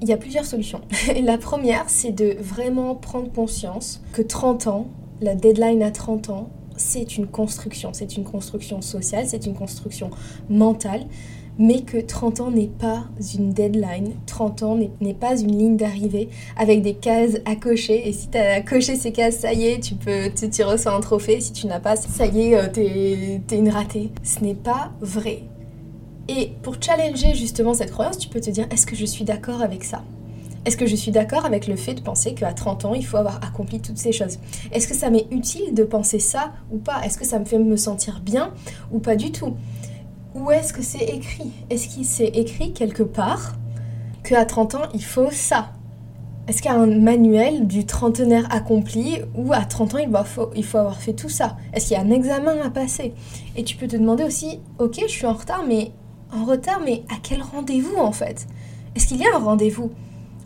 il 0.00 0.08
y 0.08 0.12
a 0.12 0.16
plusieurs 0.16 0.44
solutions. 0.44 0.82
la 1.22 1.38
première, 1.38 1.84
c'est 1.88 2.12
de 2.12 2.36
vraiment 2.40 2.94
prendre 2.94 3.32
conscience 3.32 4.02
que 4.12 4.22
30 4.22 4.66
ans, 4.66 4.86
la 5.20 5.34
deadline 5.34 5.82
à 5.82 5.90
30 5.90 6.30
ans, 6.30 6.50
c'est 6.76 7.16
une 7.16 7.26
construction. 7.26 7.90
C'est 7.92 8.16
une 8.16 8.24
construction 8.24 8.80
sociale, 8.82 9.24
c'est 9.26 9.46
une 9.46 9.54
construction 9.54 10.10
mentale 10.48 11.06
mais 11.58 11.82
que 11.82 11.98
30 11.98 12.40
ans 12.40 12.50
n'est 12.50 12.68
pas 12.68 13.04
une 13.34 13.52
deadline, 13.52 14.12
30 14.26 14.62
ans 14.62 14.78
n'est 15.00 15.14
pas 15.14 15.36
une 15.36 15.58
ligne 15.58 15.76
d'arrivée 15.76 16.28
avec 16.56 16.82
des 16.82 16.94
cases 16.94 17.38
à 17.44 17.56
cocher. 17.56 18.08
Et 18.08 18.12
si 18.12 18.28
tu 18.28 18.38
as 18.38 18.60
coché 18.62 18.94
ces 18.94 19.12
cases, 19.12 19.38
ça 19.38 19.52
y 19.52 19.66
est, 19.66 19.80
tu 19.80 19.94
peux 19.94 20.30
reçois 20.64 20.94
un 20.94 21.00
trophée. 21.00 21.40
Si 21.40 21.52
tu 21.52 21.66
n'as 21.66 21.80
pas, 21.80 21.96
ça 21.96 22.26
y 22.26 22.48
est, 22.48 22.54
euh, 22.56 22.68
t'es 22.72 23.40
es 23.50 23.58
une 23.58 23.70
ratée. 23.70 24.10
Ce 24.22 24.40
n'est 24.40 24.54
pas 24.54 24.92
vrai. 25.00 25.42
Et 26.28 26.52
pour 26.62 26.76
challenger 26.80 27.34
justement 27.34 27.74
cette 27.74 27.90
croyance, 27.90 28.18
tu 28.18 28.28
peux 28.28 28.40
te 28.40 28.50
dire 28.50 28.66
est-ce 28.70 28.86
que 28.86 28.94
je 28.94 29.04
suis 29.04 29.24
d'accord 29.24 29.62
avec 29.62 29.82
ça? 29.82 30.02
Est-ce 30.64 30.76
que 30.76 30.86
je 30.86 30.96
suis 30.96 31.10
d'accord 31.10 31.46
avec 31.46 31.66
le 31.66 31.76
fait 31.76 31.94
de 31.94 32.00
penser 32.02 32.34
qu'à 32.34 32.52
30 32.52 32.84
ans, 32.84 32.94
il 32.94 33.06
faut 33.06 33.16
avoir 33.16 33.42
accompli 33.42 33.80
toutes 33.80 33.96
ces 33.96 34.12
choses? 34.12 34.38
Est-ce 34.70 34.86
que 34.86 34.94
ça 34.94 35.08
m'est 35.08 35.26
utile 35.30 35.72
de 35.72 35.82
penser 35.82 36.18
ça 36.18 36.52
ou 36.70 36.76
pas? 36.76 37.00
Est-ce 37.04 37.16
que 37.16 37.24
ça 37.24 37.38
me 37.38 37.46
fait 37.46 37.58
me 37.58 37.76
sentir 37.76 38.20
bien 38.20 38.52
ou 38.92 38.98
pas 38.98 39.16
du 39.16 39.32
tout? 39.32 39.54
Où 40.34 40.50
est-ce 40.50 40.72
que 40.72 40.82
c'est 40.82 41.04
écrit? 41.04 41.52
Est-ce 41.70 41.88
qu'il 41.88 42.04
s'est 42.04 42.32
écrit 42.34 42.72
quelque 42.72 43.02
part 43.02 43.56
qu'à 44.24 44.44
30 44.44 44.74
ans, 44.74 44.82
il 44.94 45.04
faut 45.04 45.30
ça? 45.30 45.72
Est-ce 46.46 46.62
qu'il 46.62 46.70
y 46.70 46.74
a 46.74 46.78
un 46.78 46.86
manuel 46.86 47.66
du 47.66 47.84
trentenaire 47.84 48.46
accompli 48.50 49.18
où 49.34 49.52
à 49.52 49.64
30 49.64 49.94
ans, 49.94 49.98
il, 49.98 50.10
faut, 50.24 50.50
il 50.56 50.64
faut 50.64 50.78
avoir 50.78 51.00
fait 51.00 51.12
tout 51.12 51.28
ça? 51.28 51.56
Est-ce 51.74 51.88
qu'il 51.88 51.96
y 51.96 52.00
a 52.00 52.02
un 52.02 52.10
examen 52.10 52.56
à 52.64 52.70
passer? 52.70 53.12
Et 53.56 53.64
tu 53.64 53.76
peux 53.76 53.86
te 53.86 53.96
demander 53.96 54.24
aussi, 54.24 54.60
ok, 54.78 54.98
je 55.02 55.12
suis 55.12 55.26
en 55.26 55.34
retard, 55.34 55.64
mais 55.68 55.92
en 56.32 56.44
retard, 56.44 56.80
mais 56.84 57.04
à 57.10 57.16
quel 57.22 57.42
rendez-vous 57.42 57.96
en 57.96 58.12
fait? 58.12 58.46
Est-ce 58.94 59.06
qu'il 59.06 59.18
y 59.18 59.26
a 59.26 59.36
un 59.36 59.38
rendez-vous? 59.38 59.90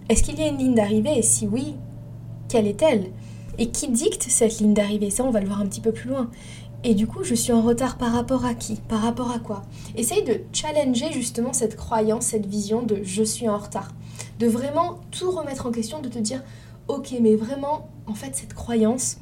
Est-ce 0.08 0.24
qu'il 0.24 0.38
y 0.38 0.42
a 0.42 0.48
une 0.48 0.58
ligne 0.58 0.74
d'arrivée? 0.74 1.18
Et 1.18 1.22
si 1.22 1.46
oui, 1.46 1.76
quelle 2.48 2.66
est-elle? 2.66 3.06
Et 3.58 3.70
qui 3.70 3.88
dicte 3.88 4.24
cette 4.28 4.58
ligne 4.58 4.74
d'arrivée? 4.74 5.10
Ça, 5.10 5.24
on 5.24 5.30
va 5.30 5.40
le 5.40 5.46
voir 5.46 5.60
un 5.60 5.66
petit 5.66 5.80
peu 5.80 5.92
plus 5.92 6.10
loin. 6.10 6.30
Et 6.84 6.94
du 6.94 7.06
coup, 7.06 7.22
je 7.22 7.34
suis 7.34 7.52
en 7.52 7.62
retard 7.62 7.96
par 7.96 8.12
rapport 8.12 8.44
à 8.44 8.54
qui? 8.54 8.76
Par 8.88 9.00
rapport 9.00 9.30
à 9.30 9.38
quoi? 9.38 9.62
Essaye 9.96 10.24
de 10.24 10.40
challenger 10.52 11.12
justement 11.12 11.52
cette 11.52 11.76
croyance, 11.76 12.26
cette 12.26 12.46
vision 12.46 12.82
de 12.82 12.98
je 13.04 13.22
suis 13.22 13.48
en 13.48 13.58
retard. 13.58 13.92
De 14.40 14.48
vraiment 14.48 14.98
tout 15.12 15.30
remettre 15.30 15.66
en 15.66 15.70
question, 15.70 16.00
de 16.00 16.08
te 16.08 16.18
dire 16.18 16.42
ok, 16.88 17.14
mais 17.20 17.36
vraiment, 17.36 17.88
en 18.08 18.14
fait, 18.14 18.34
cette 18.34 18.54
croyance, 18.54 19.18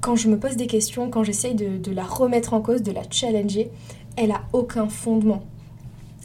quand 0.00 0.16
je 0.16 0.28
me 0.28 0.38
pose 0.38 0.56
des 0.56 0.66
questions, 0.66 1.10
quand 1.10 1.24
j'essaye 1.24 1.54
de, 1.54 1.76
de 1.76 1.92
la 1.92 2.04
remettre 2.04 2.54
en 2.54 2.62
cause, 2.62 2.82
de 2.82 2.92
la 2.92 3.02
challenger, 3.10 3.70
elle 4.16 4.32
a 4.32 4.42
aucun 4.54 4.88
fondement 4.88 5.42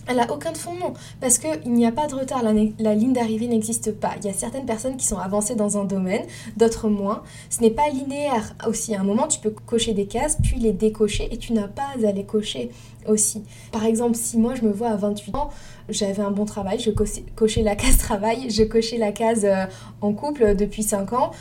elle 0.10 0.18
n'a 0.18 0.32
aucun 0.32 0.54
fondement 0.54 0.94
parce 1.22 1.38
qu'il 1.38 1.72
n'y 1.72 1.86
a 1.86 1.92
pas 1.92 2.08
de 2.08 2.16
retard, 2.16 2.44
la, 2.44 2.96
ligne 2.96 3.14
d'arrivée 3.14 3.48
n'existe 3.48 3.92
pas. 3.94 4.14
Il 4.18 4.26
y 4.26 4.30
a 4.30 4.34
certaines 4.34 4.66
personnes 4.66 4.98
qui 4.98 5.06
sont 5.06 5.20
avancées 5.20 5.56
dans 5.56 5.78
un 5.78 5.86
domaine, 5.86 6.24
d'autres 6.58 6.90
moins. 6.90 7.22
Ce 7.50 7.62
n'est 7.62 7.70
pas 7.70 7.90
linéaire 7.90 8.56
aussi. 8.68 8.96
À 8.96 9.02
un 9.02 9.04
moment, 9.04 9.28
tu 9.28 9.40
peux 9.40 9.52
cocher 9.52 9.94
des 9.94 10.08
cases, 10.08 10.38
puis 10.42 10.58
les 10.58 10.74
décocher 10.74 11.30
et 11.32 11.38
tu 11.38 11.54
n'as 11.54 11.68
pas 11.68 11.90
à 12.04 12.12
les 12.12 12.24
cocher 12.26 12.72
aussi. 13.08 13.44
Par 13.72 13.86
exemple, 13.86 14.16
si 14.16 14.38
moi 14.38 14.56
je 14.56 14.64
me 14.64 14.72
vois 14.72 14.90
à 14.90 14.96
28 14.96 15.36
ans, 15.36 15.50
j'avais 15.90 16.22
un 16.22 16.32
bon 16.32 16.46
travail, 16.46 16.80
je 16.80 16.90
cochais 16.92 17.62
la 17.62 17.76
case 17.76 17.98
travail, 17.98 18.50
je 18.50 18.64
cochais 18.64 18.98
la 18.98 19.12
case 19.12 19.46
euh, 19.46 19.66
en 20.02 20.14
couple 20.14 20.56
depuis 20.56 20.84
5 20.84 21.14
ans 21.14 21.32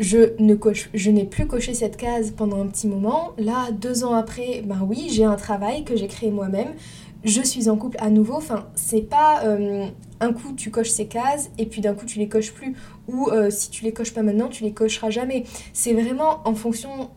je 0.00 0.32
ne 0.40 0.54
coche, 0.54 0.90
je 0.92 1.10
n'ai 1.10 1.24
plus 1.24 1.46
coché 1.46 1.74
cette 1.74 1.96
case 1.96 2.32
pendant 2.36 2.60
un 2.60 2.66
petit 2.66 2.88
moment. 2.88 3.32
Là, 3.38 3.70
deux 3.70 4.04
ans 4.04 4.14
après, 4.14 4.62
ben 4.64 4.80
oui, 4.86 5.06
j'ai 5.10 5.24
un 5.24 5.36
travail 5.36 5.84
que 5.84 5.96
j'ai 5.96 6.08
créé 6.08 6.30
moi-même. 6.30 6.72
Je 7.24 7.40
suis 7.40 7.70
en 7.70 7.76
couple 7.76 7.96
à 8.00 8.10
nouveau. 8.10 8.34
Enfin, 8.34 8.66
c'est 8.74 9.00
pas 9.00 9.44
euh, 9.44 9.86
un 10.20 10.32
coup 10.32 10.52
tu 10.54 10.70
coches 10.70 10.90
ces 10.90 11.06
cases 11.06 11.50
et 11.56 11.64
puis 11.64 11.80
d'un 11.80 11.94
coup 11.94 12.04
tu 12.04 12.18
les 12.18 12.28
coches 12.28 12.52
plus. 12.52 12.74
Ou 13.08 13.30
euh, 13.30 13.50
si 13.50 13.70
tu 13.70 13.82
les 13.84 13.92
coches 13.92 14.12
pas 14.12 14.22
maintenant, 14.22 14.48
tu 14.48 14.62
les 14.62 14.72
cocheras 14.72 15.10
jamais. 15.10 15.44
C'est 15.72 15.94
vraiment 15.94 16.40
en 16.44 16.54
fonction 16.54 17.10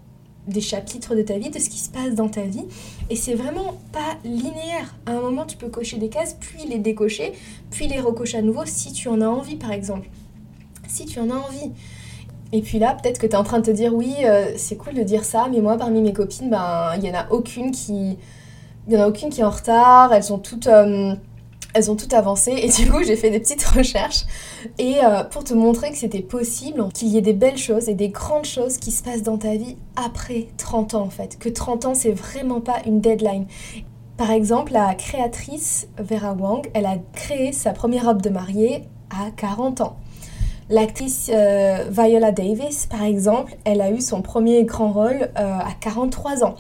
des 0.48 0.62
chapitres 0.62 1.14
de 1.14 1.22
ta 1.22 1.38
vie, 1.38 1.50
de 1.50 1.60
ce 1.60 1.70
qui 1.70 1.80
se 1.80 1.90
passe 1.90 2.16
dans 2.16 2.30
ta 2.30 2.44
vie. 2.44 2.64
Et 3.10 3.18
c'est 3.18 3.34
vraiment 3.34 3.78
pas 3.92 4.18
linéaire. 4.24 4.96
À 5.06 5.12
un 5.12 5.20
moment, 5.20 5.46
tu 5.46 5.58
peux 5.58 5.68
cocher 5.68 5.98
des 5.98 6.08
cases, 6.08 6.38
puis 6.40 6.66
les 6.70 6.80
décocher, 6.80 7.34
puis 7.70 7.88
les 7.88 8.00
recocher 8.00 8.38
à 8.38 8.42
nouveau 8.42 8.64
si 8.66 8.94
tu 8.94 9.10
en 9.10 9.20
as 9.20 9.28
envie, 9.28 9.58
par 9.58 9.74
exemple. 9.74 10.10
Si 10.88 11.06
tu 11.06 11.20
en 11.20 11.30
as 11.30 11.36
envie. 11.36 11.72
Et 12.54 12.62
puis 12.62 12.80
là, 12.80 12.96
peut-être 12.96 13.20
que 13.20 13.28
tu 13.28 13.34
es 13.34 13.36
en 13.36 13.44
train 13.44 13.60
de 13.60 13.66
te 13.66 13.72
dire, 13.72 13.94
oui, 13.94 14.14
euh, 14.24 14.54
c'est 14.56 14.78
cool 14.78 14.94
de 14.94 15.04
dire 15.04 15.26
ça, 15.26 15.50
mais 15.52 15.60
moi, 15.60 15.76
parmi 15.76 16.02
mes 16.02 16.14
copines, 16.14 16.50
ben, 16.50 16.92
il 16.96 17.02
n'y 17.02 17.12
en 17.12 17.16
a 17.16 17.30
aucune 17.30 17.72
qui... 17.72 18.18
Il 18.88 18.94
y 18.94 18.98
en 18.98 19.02
a 19.02 19.08
aucune 19.08 19.30
qui 19.30 19.42
est 19.42 19.44
en 19.44 19.50
retard, 19.50 20.14
elles 20.14 20.24
sont 20.24 20.40
toutes... 20.40 20.68
Euh, 20.68 21.14
elles 21.74 21.92
ont 21.92 21.96
toutes 21.96 22.14
avancé 22.14 22.52
et 22.52 22.70
du 22.70 22.90
coup 22.90 23.04
j'ai 23.04 23.16
fait 23.16 23.30
des 23.30 23.40
petites 23.40 23.64
recherches 23.76 24.24
et 24.80 24.96
euh, 25.04 25.24
pour 25.24 25.44
te 25.44 25.54
montrer 25.54 25.92
que 25.92 25.98
c'était 25.98 26.24
possible 26.24 26.88
qu'il 26.92 27.10
y 27.10 27.18
ait 27.18 27.22
des 27.22 27.34
belles 27.34 27.58
choses 27.58 27.88
et 27.88 27.94
des 27.94 28.10
grandes 28.10 28.46
choses 28.46 28.78
qui 28.78 28.90
se 28.90 29.04
passent 29.04 29.22
dans 29.22 29.38
ta 29.38 29.56
vie 29.56 29.76
après 29.96 30.48
30 30.58 30.96
ans 30.96 31.04
en 31.04 31.10
fait, 31.12 31.38
que 31.38 31.50
30 31.50 31.86
ans 31.86 31.94
c'est 31.94 32.14
vraiment 32.14 32.62
pas 32.62 32.78
une 32.88 33.00
deadline. 33.00 33.46
Par 34.18 34.32
exemple, 34.32 34.74
la 34.74 34.96
créatrice 34.96 35.88
Vera 36.00 36.34
Wang, 36.34 36.68
elle 36.74 36.88
a 36.88 36.96
créé 37.14 37.52
sa 37.52 37.72
première 37.72 38.06
robe 38.06 38.24
de 38.24 38.32
mariée 38.32 38.84
à 39.12 39.30
40 39.30 39.82
ans. 39.82 39.98
L'actrice 40.72 41.30
euh, 41.32 41.86
Viola 41.92 42.32
Davis, 42.32 42.88
par 42.88 43.04
exemple, 43.04 43.56
elle 43.64 43.80
a 43.80 43.92
eu 43.92 44.02
son 44.02 44.24
premier 44.24 44.64
grand 44.64 44.92
rôle 44.92 45.30
euh, 45.38 45.60
à 45.60 45.72
43 45.80 46.44
ans. 46.44 46.56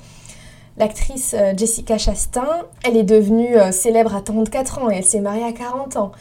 L'actrice 0.78 1.36
euh, 1.38 1.54
Jessica 1.56 1.98
Chastain, 1.98 2.66
elle 2.84 2.98
est 2.98 3.04
devenue 3.04 3.56
célèbre 3.72 4.16
à 4.16 4.22
34 4.22 4.80
ans 4.80 4.92
et 4.92 4.98
elle 4.98 5.04
s'est 5.04 5.22
mariée 5.22 5.44
à 5.44 5.52
40 5.52 5.98
ans. 5.98 6.12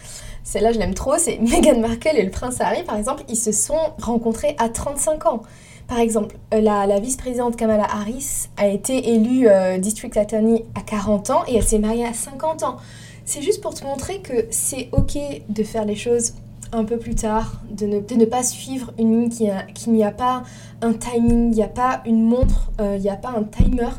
Celle-là, 0.45 0.73
je 0.73 0.79
l'aime 0.79 0.95
trop, 0.95 1.19
c'est 1.19 1.39
Meghan 1.41 1.81
Markle 1.81 2.17
et 2.17 2.23
le 2.23 2.31
prince 2.31 2.61
Harry, 2.61 2.83
par 2.85 2.97
exemple, 2.97 3.25
ils 3.29 3.37
se 3.37 3.53
sont 3.53 3.79
rencontrés 4.01 4.57
à 4.59 4.69
35 4.69 5.27
ans. 5.27 5.43
Par 5.89 6.01
exemple, 6.01 6.37
la, 6.53 6.87
la 6.87 6.99
vice-présidente 6.99 7.57
Kamala 7.57 7.85
Harris 7.85 8.49
a 8.57 8.67
été 8.67 9.11
élue 9.15 9.49
District 9.79 10.17
Attorney 10.17 10.65
à 10.75 10.81
40 10.81 11.31
ans 11.31 11.43
et 11.47 11.57
elle 11.57 11.63
s'est 11.63 11.79
mariée 11.79 12.07
à 12.07 12.13
50 12.13 12.65
ans. 12.65 12.77
C'est 13.25 13.43
juste 13.43 13.61
pour 13.61 13.75
te 13.75 13.85
montrer 13.85 14.21
que 14.21 14.47
c'est 14.51 14.89
ok 14.93 15.19
de 15.49 15.63
faire 15.65 15.85
les 15.85 15.97
choses 15.97 16.35
un 16.73 16.85
peu 16.85 16.99
plus 16.99 17.15
tard, 17.15 17.61
de 17.71 17.87
ne, 17.87 18.01
de 18.01 18.15
ne 18.15 18.25
pas 18.25 18.43
suivre 18.43 18.93
une 18.99 19.21
ligne 19.21 19.29
qui, 19.31 19.49
qui 19.75 19.91
n'y 19.91 20.05
a 20.05 20.13
pas 20.13 20.43
un 20.83 20.93
timing, 20.93 21.51
il 21.53 21.57
n'y 21.57 21.63
a 21.63 21.69
pas 21.69 22.03
une 22.07 22.23
montre, 22.23 22.71
euh, 22.81 22.97
il 22.97 23.03
n'y 23.03 23.11
a 23.11 23.17
pas 23.17 23.31
un 23.31 23.43
timer 23.43 23.91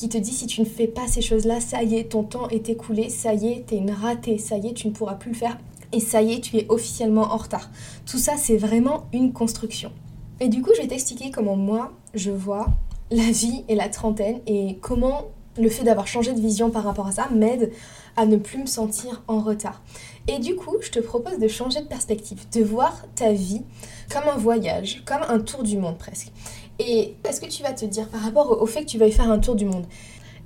qui 0.00 0.08
te 0.08 0.16
dit 0.16 0.32
si 0.32 0.46
tu 0.46 0.62
ne 0.62 0.66
fais 0.66 0.86
pas 0.86 1.06
ces 1.06 1.20
choses-là, 1.20 1.60
ça 1.60 1.82
y 1.82 1.96
est, 1.96 2.04
ton 2.04 2.22
temps 2.22 2.48
est 2.48 2.70
écoulé, 2.70 3.10
ça 3.10 3.34
y 3.34 3.52
est, 3.52 3.66
t'es 3.66 3.76
une 3.76 3.90
ratée, 3.90 4.38
ça 4.38 4.56
y 4.56 4.68
est, 4.68 4.72
tu 4.72 4.88
ne 4.88 4.94
pourras 4.94 5.16
plus 5.16 5.32
le 5.32 5.36
faire, 5.36 5.58
et 5.92 6.00
ça 6.00 6.22
y 6.22 6.32
est, 6.32 6.40
tu 6.40 6.56
es 6.56 6.64
officiellement 6.70 7.24
en 7.24 7.36
retard. 7.36 7.70
Tout 8.06 8.16
ça, 8.16 8.38
c'est 8.38 8.56
vraiment 8.56 9.08
une 9.12 9.34
construction. 9.34 9.92
Et 10.40 10.48
du 10.48 10.62
coup, 10.62 10.70
je 10.74 10.80
vais 10.80 10.88
t'expliquer 10.88 11.30
comment 11.30 11.54
moi, 11.54 11.92
je 12.14 12.30
vois 12.30 12.68
la 13.10 13.30
vie 13.30 13.62
et 13.68 13.74
la 13.74 13.90
trentaine, 13.90 14.40
et 14.46 14.78
comment 14.80 15.26
le 15.58 15.68
fait 15.68 15.84
d'avoir 15.84 16.06
changé 16.06 16.32
de 16.32 16.40
vision 16.40 16.70
par 16.70 16.84
rapport 16.84 17.06
à 17.06 17.12
ça 17.12 17.28
m'aide 17.30 17.70
à 18.16 18.24
ne 18.24 18.36
plus 18.36 18.58
me 18.58 18.66
sentir 18.66 19.22
en 19.28 19.40
retard. 19.40 19.82
Et 20.28 20.38
du 20.38 20.56
coup, 20.56 20.76
je 20.80 20.90
te 20.90 21.00
propose 21.00 21.38
de 21.38 21.48
changer 21.48 21.82
de 21.82 21.86
perspective, 21.86 22.46
de 22.50 22.62
voir 22.62 23.04
ta 23.16 23.32
vie 23.32 23.62
comme 24.10 24.28
un 24.32 24.38
voyage, 24.38 25.02
comme 25.04 25.22
un 25.28 25.40
tour 25.40 25.62
du 25.62 25.76
monde 25.76 25.98
presque. 25.98 26.32
Et 26.80 27.14
est-ce 27.28 27.42
que 27.42 27.46
tu 27.46 27.62
vas 27.62 27.74
te 27.74 27.84
dire 27.84 28.08
par 28.08 28.22
rapport 28.22 28.62
au 28.62 28.66
fait 28.66 28.80
que 28.80 28.86
tu 28.86 28.96
vas 28.96 29.10
faire 29.10 29.30
un 29.30 29.38
tour 29.38 29.54
du 29.54 29.66
monde 29.66 29.84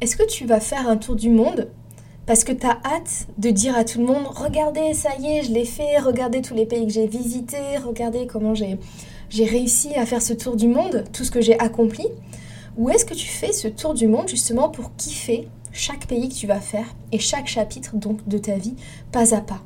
Est-ce 0.01 0.17
que 0.17 0.27
tu 0.27 0.47
vas 0.47 0.59
faire 0.59 0.89
un 0.89 0.97
tour 0.97 1.15
du 1.15 1.31
monde 1.31 1.69
parce 2.27 2.43
que 2.43 2.53
tu 2.53 2.67
as 2.67 2.79
hâte 2.87 3.27
de 3.37 3.51
dire 3.51 3.77
à 3.77 3.85
tout 3.85 3.99
le 3.99 4.07
monde 4.07 4.25
Regardez, 4.27 4.95
ça 4.95 5.11
y 5.21 5.27
est, 5.27 5.43
je 5.43 5.53
l'ai 5.53 5.67
fait, 5.67 5.99
regardez 5.99 6.41
tous 6.41 6.55
les 6.55 6.65
pays 6.65 6.87
que 6.87 6.93
j'ai 6.93 7.07
visités, 7.07 7.77
regardez 7.85 8.27
comment 8.27 8.55
j'ai, 8.55 8.79
j'ai 9.29 9.45
réussi 9.45 9.95
à 9.95 10.07
faire 10.07 10.23
ce 10.23 10.33
tour 10.33 10.57
du 10.57 10.67
monde, 10.67 11.05
tout 11.13 11.23
ce 11.23 11.31
que 11.31 11.43
j'ai 11.43 11.59
accompli 11.61 12.07
Ou 12.79 12.89
est-ce 12.89 13.05
que 13.05 13.13
tu 13.13 13.29
fais 13.29 13.53
ce 13.53 13.69
tour 13.69 13.93
du 13.93 14.07
monde 14.07 14.27
justement 14.27 14.71
pour 14.71 14.97
kiffer 14.97 15.49
chaque 15.71 16.07
pays 16.07 16.31
que 16.31 16.35
tu 16.35 16.47
vas 16.47 16.61
faire 16.61 16.87
et 17.13 17.19
chaque 17.19 17.47
chapitre 17.47 17.95
donc 17.97 18.27
de 18.27 18.39
ta 18.39 18.57
vie 18.57 18.75
pas 19.13 19.35
à 19.35 19.43
pas? 19.43 19.61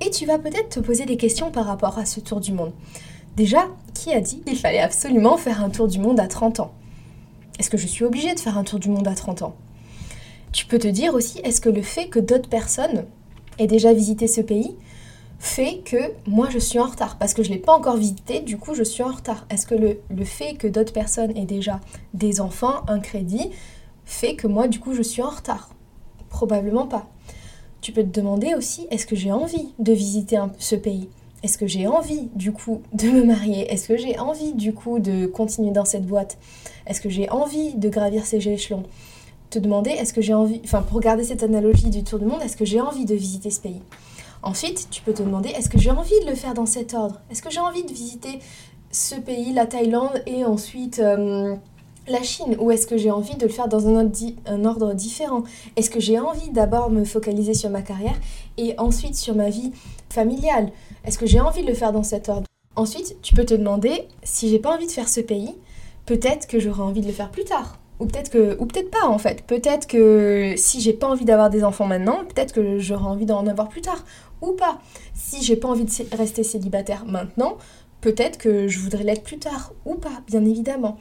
Et 0.00 0.10
tu 0.10 0.26
vas 0.26 0.38
peut-être 0.38 0.68
te 0.68 0.80
poser 0.80 1.06
des 1.06 1.16
questions 1.16 1.50
par 1.50 1.66
rapport 1.66 1.98
à 1.98 2.06
ce 2.06 2.20
tour 2.20 2.38
du 2.38 2.52
monde. 2.52 2.72
Déjà, 3.36 3.68
qui 3.94 4.12
a 4.12 4.20
dit 4.20 4.40
qu'il 4.40 4.56
fallait 4.56 4.80
absolument 4.80 5.36
faire 5.36 5.62
un 5.62 5.70
tour 5.70 5.88
du 5.88 5.98
monde 5.98 6.20
à 6.20 6.26
30 6.26 6.60
ans? 6.60 6.72
Est-ce 7.58 7.70
que 7.70 7.78
je 7.78 7.86
suis 7.86 8.04
obligée 8.04 8.34
de 8.34 8.40
faire 8.40 8.58
un 8.58 8.64
tour 8.64 8.78
du 8.78 8.88
monde 8.88 9.08
à 9.08 9.14
30 9.14 9.42
ans? 9.42 9.54
Tu 10.52 10.66
peux 10.66 10.78
te 10.78 10.88
dire 10.88 11.14
aussi, 11.14 11.38
est-ce 11.40 11.60
que 11.60 11.68
le 11.68 11.82
fait 11.82 12.08
que 12.08 12.18
d'autres 12.18 12.48
personnes 12.48 13.04
aient 13.58 13.66
déjà 13.66 13.92
visité 13.92 14.26
ce 14.26 14.40
pays 14.40 14.76
fait 15.38 15.80
que 15.84 15.96
moi 16.26 16.48
je 16.50 16.58
suis 16.58 16.78
en 16.78 16.86
retard? 16.86 17.16
Parce 17.18 17.34
que 17.34 17.42
je 17.42 17.50
ne 17.50 17.54
l'ai 17.54 17.60
pas 17.60 17.74
encore 17.76 17.96
visité, 17.96 18.40
du 18.40 18.58
coup 18.58 18.74
je 18.74 18.82
suis 18.82 19.02
en 19.02 19.12
retard. 19.12 19.46
Est-ce 19.48 19.66
que 19.66 19.74
le, 19.74 20.00
le 20.10 20.24
fait 20.24 20.54
que 20.54 20.66
d'autres 20.66 20.92
personnes 20.92 21.36
aient 21.36 21.46
déjà 21.46 21.80
des 22.14 22.40
enfants, 22.40 22.82
un 22.88 23.00
crédit, 23.00 23.50
fait 24.10 24.34
que 24.34 24.48
moi, 24.48 24.66
du 24.66 24.80
coup, 24.80 24.92
je 24.92 25.02
suis 25.02 25.22
en 25.22 25.30
retard? 25.30 25.70
Probablement 26.28 26.86
pas. 26.86 27.08
Tu 27.80 27.92
peux 27.92 28.02
te 28.02 28.08
demander 28.08 28.54
aussi, 28.54 28.86
est-ce 28.90 29.06
que 29.06 29.16
j'ai 29.16 29.32
envie 29.32 29.72
de 29.78 29.92
visiter 29.92 30.38
ce 30.58 30.74
pays? 30.74 31.08
Est-ce 31.42 31.56
que 31.56 31.66
j'ai 31.66 31.86
envie, 31.86 32.28
du 32.34 32.52
coup, 32.52 32.82
de 32.92 33.08
me 33.08 33.24
marier? 33.24 33.72
Est-ce 33.72 33.88
que 33.88 33.96
j'ai 33.96 34.18
envie, 34.18 34.52
du 34.52 34.74
coup, 34.74 34.98
de 34.98 35.26
continuer 35.26 35.70
dans 35.70 35.84
cette 35.84 36.06
boîte? 36.06 36.38
Est-ce 36.86 37.00
que 37.00 37.08
j'ai 37.08 37.30
envie 37.30 37.74
de 37.74 37.88
gravir 37.88 38.26
ces 38.26 38.46
échelons? 38.48 38.82
Te 39.48 39.58
demander, 39.58 39.90
est-ce 39.90 40.12
que 40.12 40.20
j'ai 40.20 40.34
envie, 40.34 40.60
enfin, 40.64 40.82
pour 40.82 41.00
garder 41.00 41.24
cette 41.24 41.42
analogie 41.42 41.90
du 41.90 42.04
tour 42.04 42.18
du 42.18 42.26
monde, 42.26 42.42
est-ce 42.42 42.56
que 42.56 42.64
j'ai 42.64 42.80
envie 42.80 43.04
de 43.04 43.14
visiter 43.14 43.50
ce 43.50 43.60
pays? 43.60 43.80
Ensuite, 44.42 44.88
tu 44.90 45.02
peux 45.02 45.12
te 45.12 45.22
demander, 45.22 45.48
est-ce 45.50 45.68
que 45.68 45.78
j'ai 45.78 45.90
envie 45.90 46.18
de 46.24 46.30
le 46.30 46.34
faire 46.34 46.54
dans 46.54 46.66
cet 46.66 46.94
ordre? 46.94 47.20
Est-ce 47.30 47.42
que 47.42 47.50
j'ai 47.50 47.60
envie 47.60 47.84
de 47.84 47.92
visiter 47.92 48.38
ce 48.90 49.14
pays, 49.14 49.52
la 49.52 49.66
Thaïlande, 49.66 50.22
et 50.26 50.44
ensuite... 50.44 50.98
Euh, 50.98 51.56
la 52.08 52.22
Chine? 52.22 52.56
Ou 52.58 52.70
est-ce 52.70 52.86
que 52.86 52.96
j'ai 52.96 53.10
envie 53.10 53.36
de 53.36 53.46
le 53.46 53.52
faire 53.52 53.68
dans 53.68 53.86
un, 53.86 54.64
ordre, 54.64 54.94
différent? 54.94 55.42
Est-ce 55.76 55.90
que 55.90 56.00
j'ai 56.00 56.18
envie 56.18 56.50
d'abord 56.50 56.90
me 56.90 57.04
focaliser 57.04 57.54
sur 57.54 57.70
ma 57.70 57.82
carrière 57.82 58.18
et 58.56 58.74
ensuite 58.78 59.14
sur 59.14 59.34
ma 59.34 59.48
vie 59.48 59.72
familiale? 60.08 60.70
Est-ce 61.04 61.18
que 61.18 61.26
j'ai 61.26 61.40
envie 61.40 61.62
de 61.62 61.68
le 61.68 61.74
faire 61.74 61.92
dans 61.92 62.02
cet 62.02 62.28
ordre 62.28 62.46
Ensuite, 62.76 63.16
tu 63.22 63.34
peux 63.34 63.44
te 63.44 63.54
demander 63.54 64.06
si 64.22 64.48
j'ai 64.48 64.58
pas 64.58 64.74
envie 64.74 64.86
de 64.86 64.92
faire 64.92 65.08
ce 65.08 65.20
pays, 65.20 65.54
peut-être 66.06 66.46
que 66.46 66.60
j'aurai 66.60 66.82
envie 66.82 67.00
de 67.00 67.06
le 67.06 67.12
faire 67.12 67.30
plus 67.30 67.44
tard. 67.44 67.78
Ou 67.98 68.06
peut-être 68.06 68.30
que 68.30 68.56
ou 68.58 68.66
peut-être 68.66 68.90
pas 68.90 69.06
en 69.06 69.18
fait. 69.18 69.42
Peut-être 69.46 69.86
que 69.86 70.54
si 70.56 70.80
j'ai 70.80 70.94
pas 70.94 71.06
envie 71.06 71.26
d'avoir 71.26 71.50
des 71.50 71.64
enfants 71.64 71.86
maintenant, 71.86 72.24
peut-être 72.24 72.54
que 72.54 72.78
j'aurai 72.78 73.04
envie 73.04 73.26
d'en 73.26 73.46
avoir 73.46 73.68
plus 73.68 73.82
tard 73.82 74.04
ou 74.40 74.52
pas. 74.52 74.80
Si 75.14 75.42
j'ai 75.42 75.56
pas 75.56 75.68
envie 75.68 75.84
de 75.84 76.16
rester 76.16 76.42
célibataire 76.42 77.04
maintenant, 77.06 77.58
peut-être 78.00 78.38
que 78.38 78.68
je 78.68 78.78
voudrais 78.78 79.04
l'être 79.04 79.22
plus 79.22 79.38
tard 79.38 79.72
ou 79.84 79.96
pas, 79.96 80.22
bien 80.26 80.44
évidemment. 80.46 80.98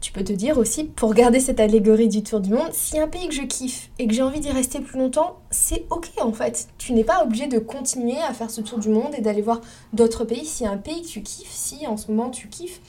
Tu 0.00 0.12
peux 0.12 0.24
te 0.24 0.32
dire 0.32 0.56
aussi, 0.56 0.84
pour 0.84 1.12
garder 1.12 1.40
cette 1.40 1.60
allégorie 1.60 2.08
du 2.08 2.22
tour 2.22 2.40
du 2.40 2.50
monde, 2.50 2.72
si 2.72 2.98
un 2.98 3.06
pays 3.06 3.28
que 3.28 3.34
je 3.34 3.42
kiffe 3.42 3.90
et 3.98 4.06
que 4.06 4.14
j'ai 4.14 4.22
envie 4.22 4.40
d'y 4.40 4.50
rester 4.50 4.80
plus 4.80 4.98
longtemps, 4.98 5.40
c'est 5.50 5.84
ok 5.90 6.08
en 6.22 6.32
fait. 6.32 6.68
Tu 6.78 6.94
n'es 6.94 7.04
pas 7.04 7.22
obligé 7.22 7.48
de 7.48 7.58
continuer 7.58 8.16
à 8.18 8.32
faire 8.32 8.50
ce 8.50 8.62
tour 8.62 8.78
du 8.78 8.88
monde 8.88 9.14
et 9.16 9.20
d'aller 9.20 9.42
voir 9.42 9.60
d'autres 9.92 10.24
pays. 10.24 10.46
Si 10.46 10.66
un 10.66 10.78
pays 10.78 11.02
que 11.02 11.06
tu 11.06 11.22
kiffes, 11.22 11.52
si 11.52 11.86
en 11.86 11.98
ce 11.98 12.10
moment 12.10 12.30
tu 12.30 12.48
kiffes 12.48 12.80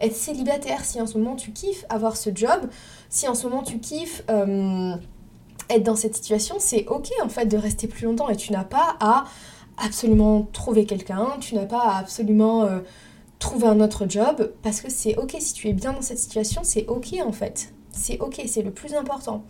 être 0.00 0.14
célibataire, 0.14 0.84
si 0.84 1.00
en 1.00 1.06
ce 1.06 1.16
moment 1.16 1.36
tu 1.36 1.52
kiffes 1.52 1.86
avoir 1.88 2.18
ce 2.18 2.28
job, 2.34 2.68
si 3.08 3.26
en 3.28 3.34
ce 3.34 3.46
moment 3.46 3.62
tu 3.62 3.78
kiffes 3.78 4.22
euh, 4.28 4.94
être 5.70 5.82
dans 5.82 5.96
cette 5.96 6.16
situation, 6.16 6.56
c'est 6.58 6.86
ok 6.88 7.08
en 7.24 7.30
fait 7.30 7.46
de 7.46 7.56
rester 7.56 7.86
plus 7.86 8.04
longtemps 8.04 8.28
et 8.28 8.36
tu 8.36 8.52
n'as 8.52 8.64
pas 8.64 8.96
à 9.00 9.24
absolument 9.82 10.46
trouver 10.52 10.84
quelqu'un, 10.84 11.28
tu 11.40 11.54
n'as 11.54 11.66
pas 11.66 11.80
à 11.80 11.96
absolument... 11.96 12.64
Euh, 12.64 12.80
trouver 13.38 13.66
un 13.66 13.80
autre 13.80 14.06
job 14.08 14.52
parce 14.62 14.80
que 14.80 14.90
c'est 14.90 15.16
ok 15.16 15.36
si 15.38 15.52
tu 15.52 15.68
es 15.68 15.72
bien 15.72 15.92
dans 15.92 16.02
cette 16.02 16.18
situation, 16.18 16.62
c'est 16.64 16.86
ok 16.86 17.14
en 17.24 17.32
fait. 17.32 17.72
C'est 17.92 18.18
ok, 18.20 18.42
c'est 18.46 18.62
le 18.62 18.70
plus 18.70 18.94
important. 18.94 19.44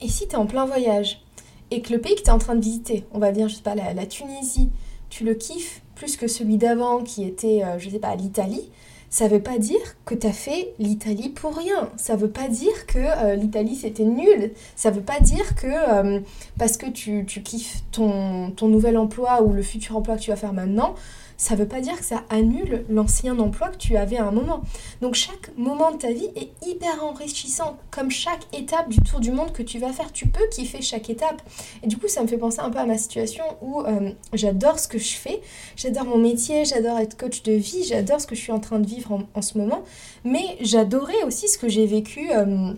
Et 0.00 0.08
si 0.08 0.26
tu 0.28 0.34
es 0.34 0.36
en 0.36 0.46
plein 0.46 0.64
voyage 0.64 1.22
et 1.70 1.82
que 1.82 1.92
le 1.92 2.00
pays 2.00 2.14
que 2.14 2.22
tu 2.22 2.26
es 2.26 2.30
en 2.30 2.38
train 2.38 2.54
de 2.54 2.62
visiter, 2.62 3.04
on 3.12 3.18
va 3.18 3.32
dire, 3.32 3.48
je 3.48 3.56
sais 3.56 3.62
pas, 3.62 3.74
la, 3.74 4.06
Tunisie, 4.06 4.70
tu 5.10 5.24
le 5.24 5.34
kiffes 5.34 5.82
plus 5.94 6.16
que 6.16 6.28
celui 6.28 6.56
d'avant 6.56 7.02
qui 7.02 7.24
était, 7.24 7.62
euh, 7.64 7.78
je 7.78 7.90
sais 7.90 7.98
pas, 7.98 8.14
l'Italie, 8.14 8.70
ça 9.10 9.26
veut 9.28 9.40
pas 9.40 9.58
dire 9.58 9.80
que 10.04 10.14
tu 10.14 10.26
as 10.26 10.32
fait 10.32 10.74
l'Italie 10.78 11.30
pour 11.30 11.56
rien. 11.56 11.90
Ça 11.96 12.16
veut 12.16 12.30
pas 12.30 12.48
dire 12.48 12.86
que 12.86 12.98
euh, 12.98 13.34
l'Italie 13.36 13.76
c'était 13.76 14.04
nul. 14.04 14.52
Ça 14.76 14.90
veut 14.90 15.02
pas 15.02 15.20
dire 15.20 15.54
que 15.54 15.66
euh, 15.66 16.20
parce 16.58 16.76
que 16.76 16.86
tu, 16.86 17.24
kiffes 17.24 17.82
ton, 17.92 18.52
nouvel 18.62 18.98
emploi 18.98 19.42
ou 19.42 19.52
le 19.52 19.62
futur 19.62 19.96
emploi 19.96 20.16
que 20.16 20.22
tu 20.22 20.30
vas 20.30 20.36
faire 20.36 20.52
maintenant, 20.52 20.94
ça 21.38 21.54
veut 21.54 21.68
pas 21.68 21.80
dire 21.80 21.96
que 21.96 22.04
ça 22.04 22.24
annule 22.30 22.84
l'ancien 22.90 23.38
emploi 23.38 23.68
que 23.68 23.76
tu 23.76 23.96
avais 23.96 24.16
à 24.18 24.26
un 24.26 24.32
moment. 24.32 24.60
Donc 25.00 25.14
chaque 25.14 25.56
moment 25.56 25.92
de 25.92 25.96
ta 25.96 26.10
vie 26.10 26.28
est 26.34 26.50
hyper 26.66 27.02
enrichissant, 27.04 27.78
comme 27.92 28.10
chaque 28.10 28.42
étape 28.52 28.88
du 28.88 28.98
tour 28.98 29.20
du 29.20 29.30
monde 29.30 29.52
que 29.52 29.62
tu 29.62 29.78
vas 29.78 29.92
faire. 29.92 30.12
Tu 30.12 30.26
peux 30.26 30.46
kiffer 30.50 30.82
chaque 30.82 31.08
étape. 31.08 31.40
Et 31.84 31.86
du 31.86 31.96
coup, 31.96 32.08
ça 32.08 32.22
me 32.22 32.26
fait 32.26 32.38
penser 32.38 32.58
un 32.58 32.70
peu 32.70 32.80
à 32.80 32.86
ma 32.86 32.98
situation 32.98 33.44
où 33.62 33.82
euh, 33.82 34.10
j'adore 34.32 34.80
ce 34.80 34.88
que 34.88 34.98
je 34.98 35.14
fais, 35.14 35.40
j'adore 35.76 36.06
mon 36.06 36.18
métier, 36.18 36.64
j'adore 36.64 36.98
être 36.98 37.16
coach 37.16 37.44
de 37.44 37.52
vie, 37.52 37.84
j'adore 37.84 38.20
ce 38.20 38.26
que 38.26 38.34
je 38.34 38.40
suis 38.40 38.52
en 38.52 38.60
train 38.60 38.80
de 38.80 38.86
vivre 38.86 38.97
en, 39.34 39.42
ce 39.42 39.58
moment, 39.58 39.82
mais 40.24 40.56
j'adorais 40.60 41.22
aussi 41.26 41.48
ce 41.48 41.58
que 41.58 41.68
j'ai 41.68 41.86
vécu. 41.86 42.30
Euh, 42.32 42.72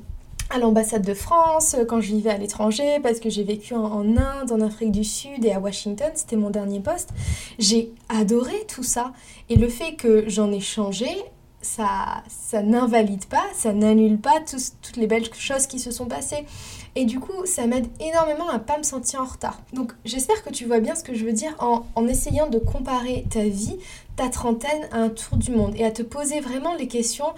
à 0.53 0.59
l'ambassade 0.59 1.07
de 1.07 1.15
France, 1.15 1.75
euh, 1.79 1.85
quand 1.85 2.00
je 2.00 2.09
vivais 2.09 2.31
à 2.31 2.37
l'étranger, 2.37 2.99
parce 3.03 3.21
que 3.21 3.31
j'ai 3.31 3.45
vécu 3.45 3.75
en, 3.75 4.17
Inde, 4.17 4.50
en 4.50 4.61
Afrique 4.61 4.91
du 4.91 5.05
Sud 5.05 5.45
et 5.45 5.53
à 5.53 5.61
Washington, 5.61 6.11
c'était 6.15 6.37
mon 6.37 6.50
dernier 6.50 6.81
poste. 6.81 7.11
J'ai 7.61 7.93
adoré 8.09 8.67
tout 8.67 8.83
ça. 8.83 9.12
Et 9.49 9.55
le 9.55 9.69
fait 9.69 9.95
que 9.95 10.25
j'en 10.29 10.50
ai 10.50 10.61
changé, 10.61 11.07
ça, 11.62 12.23
ça 12.29 12.62
n'invalide 12.62 13.26
pas, 13.26 13.45
ça 13.55 13.73
n'annule 13.73 14.19
pas 14.19 14.40
toutes 14.47 14.97
les 14.97 15.07
belles 15.07 15.33
choses 15.35 15.67
qui 15.67 15.79
se 15.79 15.90
sont 15.90 16.07
passées. 16.07 16.45
Et 16.97 17.05
du 17.05 17.21
coup, 17.21 17.47
ça 17.47 17.67
m'aide 17.67 17.87
énormément 18.00 18.49
à 18.49 18.59
pas 18.59 18.79
me 18.79 18.83
sentir 18.83 19.21
en 19.21 19.26
retard. 19.26 19.61
Donc 19.73 19.93
j'espère 20.05 20.43
que 20.43 20.50
tu 20.50 20.64
vois 20.64 20.81
bien 20.81 20.95
ce 20.95 21.05
que 21.05 21.14
je 21.14 21.25
veux 21.25 21.33
dire 21.33 21.55
en, 21.61 21.87
en 21.95 22.09
essayant 22.09 22.49
de 22.49 22.59
comparer 22.59 23.26
ta 23.31 23.45
vie, 23.45 23.79
ta 24.17 24.29
trentaine 24.29 24.88
à 24.90 24.99
un 24.99 25.09
tour 25.09 25.37
du 25.37 25.52
monde 25.52 25.75
et 25.76 25.85
à 25.85 25.90
te 25.90 26.02
poser 26.02 26.40
vraiment 26.40 26.75
les 26.75 26.88
questions 26.88 27.33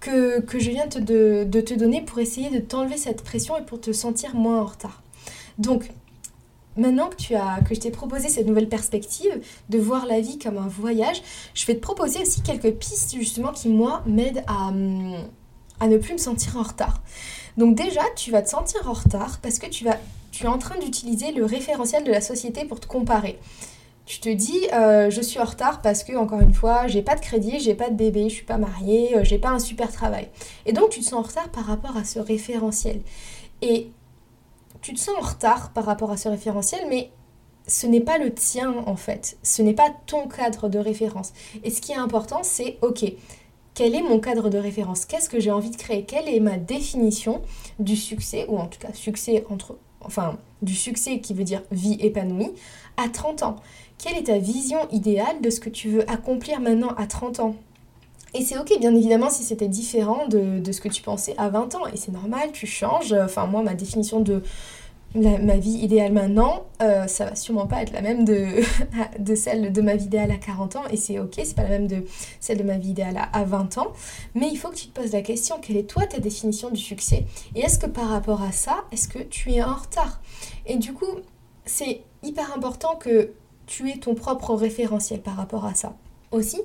que, 0.00 0.58
je 0.58 0.70
viens 0.70 0.86
de, 0.86 1.60
te 1.60 1.74
donner 1.74 2.02
pour 2.02 2.18
essayer 2.18 2.50
de 2.50 2.60
t'enlever 2.60 2.96
cette 2.96 3.22
pression 3.22 3.56
et 3.58 3.62
pour 3.62 3.80
te 3.80 3.92
sentir 3.92 4.34
moins 4.34 4.60
en 4.60 4.66
retard. 4.66 5.02
Donc, 5.58 5.90
maintenant 6.76 7.08
que, 7.08 7.16
tu 7.16 7.34
as, 7.34 7.60
que 7.66 7.74
je 7.74 7.80
t'ai 7.80 7.90
proposé 7.90 8.28
cette 8.28 8.46
nouvelle 8.46 8.68
perspective 8.68 9.40
de 9.68 9.78
voir 9.78 10.06
la 10.06 10.20
vie 10.20 10.38
comme 10.38 10.58
un 10.58 10.68
voyage, 10.68 11.22
je 11.54 11.66
vais 11.66 11.74
te 11.74 11.80
proposer 11.80 12.20
aussi 12.20 12.42
quelques 12.42 12.72
pistes 12.72 13.14
justement 13.14 13.52
qui, 13.52 13.68
moi, 13.68 14.02
m'aident 14.06 14.44
à, 14.46 14.68
à 15.80 15.88
ne 15.88 15.96
plus 15.96 16.12
me 16.12 16.18
sentir 16.18 16.56
en 16.56 16.62
retard. 16.62 17.02
Donc 17.56 17.74
déjà, 17.76 18.02
tu 18.16 18.30
vas 18.30 18.42
te 18.42 18.48
sentir 18.48 18.88
en 18.88 18.92
retard 18.92 19.38
parce 19.42 19.58
que 19.58 19.66
tu, 19.66 19.84
vas, 19.84 19.96
tu 20.30 20.44
es 20.44 20.48
en 20.48 20.58
train 20.58 20.78
d'utiliser 20.78 21.32
le 21.32 21.44
référentiel 21.44 22.04
de 22.04 22.10
la 22.10 22.20
société 22.20 22.64
pour 22.64 22.80
te 22.80 22.86
comparer 22.86 23.38
tu 24.06 24.20
te 24.20 24.28
dis 24.28 24.68
euh, 24.72 25.10
je 25.10 25.20
suis 25.20 25.40
en 25.40 25.44
retard 25.44 25.82
parce 25.82 26.04
que 26.04 26.16
encore 26.16 26.40
une 26.40 26.54
fois 26.54 26.86
j'ai 26.86 27.02
pas 27.02 27.16
de 27.16 27.20
crédit, 27.20 27.58
j'ai 27.58 27.74
pas 27.74 27.90
de 27.90 27.96
bébé, 27.96 28.28
je 28.28 28.34
suis 28.36 28.44
pas 28.44 28.56
mariée, 28.56 29.16
euh, 29.16 29.24
j'ai 29.24 29.38
pas 29.38 29.50
un 29.50 29.58
super 29.58 29.92
travail. 29.92 30.28
Et 30.64 30.72
donc 30.72 30.90
tu 30.90 31.00
te 31.00 31.04
sens 31.04 31.14
en 31.14 31.22
retard 31.22 31.48
par 31.50 31.66
rapport 31.66 31.96
à 31.96 32.04
ce 32.04 32.20
référentiel. 32.20 33.00
Et 33.62 33.90
tu 34.86 34.94
te 34.94 35.00
sens 35.00 35.16
en 35.18 35.20
retard 35.20 35.72
par 35.72 35.84
rapport 35.84 36.12
à 36.12 36.16
ce 36.16 36.28
référentiel, 36.28 36.86
mais 36.88 37.10
ce 37.66 37.88
n'est 37.88 38.00
pas 38.00 38.18
le 38.18 38.32
tien 38.32 38.72
en 38.86 38.94
fait, 38.94 39.36
ce 39.42 39.60
n'est 39.60 39.74
pas 39.74 39.90
ton 40.06 40.28
cadre 40.28 40.68
de 40.68 40.78
référence. 40.78 41.32
Et 41.64 41.72
ce 41.72 41.80
qui 41.80 41.90
est 41.90 41.96
important, 41.96 42.44
c'est 42.44 42.78
ok, 42.82 43.04
quel 43.74 43.96
est 43.96 44.02
mon 44.02 44.20
cadre 44.20 44.48
de 44.48 44.58
référence? 44.58 45.04
Qu'est-ce 45.04 45.28
que 45.28 45.40
j'ai 45.40 45.50
envie 45.50 45.70
de 45.70 45.76
créer? 45.76 46.04
Quelle 46.04 46.28
est 46.28 46.38
ma 46.38 46.56
définition 46.56 47.42
du 47.80 47.96
succès, 47.96 48.46
ou 48.48 48.58
en 48.58 48.66
tout 48.66 48.78
cas 48.78 48.92
succès 48.92 49.44
entre, 49.50 49.76
enfin 50.02 50.38
du 50.62 50.76
succès 50.76 51.18
qui 51.18 51.34
veut 51.34 51.42
dire 51.42 51.62
vie 51.72 51.98
épanouie, 51.98 52.52
à 52.96 53.08
30 53.08 53.42
ans? 53.42 53.56
Quelle 53.98 54.16
est 54.16 54.28
ta 54.28 54.38
vision 54.38 54.78
idéale 54.92 55.40
de 55.40 55.50
ce 55.50 55.58
que 55.58 55.68
tu 55.68 55.88
veux 55.88 56.08
accomplir 56.08 56.60
maintenant 56.60 56.94
à 56.96 57.08
30 57.08 57.40
ans? 57.40 57.56
Et 58.36 58.44
c'est 58.44 58.58
ok, 58.58 58.78
bien 58.78 58.94
évidemment, 58.94 59.30
si 59.30 59.42
c'était 59.42 59.68
différent 59.68 60.26
de, 60.28 60.60
ce 60.70 60.80
que 60.80 60.88
tu 60.88 61.02
pensais 61.02 61.34
à 61.38 61.48
20 61.48 61.74
ans. 61.74 61.86
Et 61.92 61.96
c'est 61.96 62.12
normal, 62.12 62.50
tu 62.52 62.66
changes. 62.66 63.12
Enfin, 63.12 63.46
moi, 63.46 63.62
ma 63.62 63.74
définition 63.74 64.20
de 64.20 64.42
ma 65.14 65.56
vie 65.56 65.78
idéale 65.78 66.12
maintenant, 66.12 66.66
euh, 66.82 67.06
ça 67.06 67.24
va 67.24 67.36
sûrement 67.36 67.66
pas 67.66 67.80
être 67.80 67.92
la 67.92 68.02
même 68.02 68.26
de, 68.26 68.46
celle 69.34 69.72
de 69.72 69.80
ma 69.80 69.96
vie 69.96 70.04
idéale 70.04 70.30
à 70.30 70.36
40 70.36 70.76
ans. 70.76 70.82
Et 70.90 70.98
c'est 70.98 71.18
ok, 71.18 71.32
c'est 71.36 71.54
pas 71.54 71.62
la 71.62 71.70
même 71.70 71.86
de 71.86 72.04
celle 72.38 72.58
de 72.58 72.62
ma 72.62 72.76
vie 72.76 72.90
idéale 72.90 73.16
à, 73.16 73.22
à 73.32 73.44
20 73.44 73.78
ans. 73.78 73.92
Mais 74.34 74.48
il 74.50 74.56
faut 74.56 74.68
que 74.68 74.76
tu 74.76 74.88
te 74.88 75.00
poses 75.00 75.12
la 75.12 75.22
question, 75.22 75.56
quelle 75.62 75.78
est 75.78 75.88
toi 75.88 76.04
ta 76.06 76.18
définition 76.18 76.70
du 76.70 76.80
succès? 76.80 77.24
Et 77.54 77.60
est-ce 77.60 77.78
que 77.78 77.86
par 77.86 78.08
rapport 78.08 78.42
à 78.42 78.52
ça, 78.52 78.84
est-ce 78.92 79.08
que 79.08 79.20
tu 79.20 79.52
es 79.52 79.62
en 79.62 79.74
retard? 79.74 80.20
Et 80.66 80.76
du 80.76 80.92
coup, 80.92 81.06
c'est 81.64 82.02
hyper 82.22 82.54
important 82.54 82.96
que 82.96 83.30
tu 83.66 83.90
es 83.90 83.96
ton 83.96 84.14
propre 84.14 84.54
référentiel 84.54 85.22
par 85.22 85.36
rapport 85.36 85.64
à 85.64 85.74
ça. 85.74 85.96
Aussi, 86.30 86.60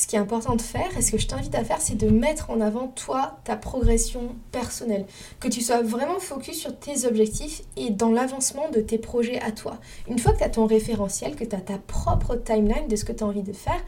ce 0.00 0.06
qui 0.06 0.16
est 0.16 0.18
important 0.18 0.56
de 0.56 0.62
faire, 0.62 0.96
et 0.96 1.02
ce 1.02 1.12
que 1.12 1.18
je 1.18 1.26
t'invite 1.26 1.54
à 1.54 1.62
faire, 1.62 1.78
c'est 1.78 1.94
de 1.94 2.08
mettre 2.08 2.48
en 2.48 2.62
avant 2.62 2.86
toi, 2.88 3.36
ta 3.44 3.54
progression 3.54 4.34
personnelle. 4.50 5.04
Que 5.40 5.48
tu 5.48 5.60
sois 5.60 5.82
vraiment 5.82 6.18
focus 6.18 6.58
sur 6.58 6.74
tes 6.74 7.04
objectifs 7.04 7.60
et 7.76 7.90
dans 7.90 8.10
l'avancement 8.10 8.70
de 8.70 8.80
tes 8.80 8.96
projets 8.96 9.38
à 9.42 9.52
toi. 9.52 9.76
Une 10.08 10.18
fois 10.18 10.32
que 10.32 10.38
tu 10.38 10.44
as 10.44 10.48
ton 10.48 10.64
référentiel, 10.64 11.36
que 11.36 11.44
tu 11.44 11.54
as 11.54 11.60
ta 11.60 11.76
propre 11.76 12.36
timeline 12.36 12.88
de 12.88 12.96
ce 12.96 13.04
que 13.04 13.12
tu 13.12 13.22
as 13.22 13.26
envie 13.26 13.42
de 13.42 13.52
faire, 13.52 13.78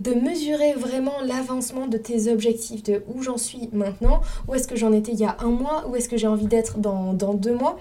de 0.00 0.12
mesurer 0.12 0.72
vraiment 0.72 1.20
l'avancement 1.24 1.86
de 1.86 1.98
tes 1.98 2.32
objectifs, 2.32 2.82
de 2.82 3.04
où 3.06 3.22
j'en 3.22 3.38
suis 3.38 3.68
maintenant, 3.72 4.20
où 4.48 4.54
est-ce 4.54 4.66
que 4.66 4.74
j'en 4.74 4.92
étais 4.92 5.12
il 5.12 5.20
y 5.20 5.24
a 5.24 5.36
un 5.38 5.50
mois, 5.50 5.86
où 5.88 5.94
est-ce 5.94 6.08
que 6.08 6.16
j'ai 6.16 6.26
envie 6.26 6.46
d'être 6.46 6.78
dans, 6.78 7.12
dans 7.12 7.34
deux 7.34 7.54
mois, 7.54 7.76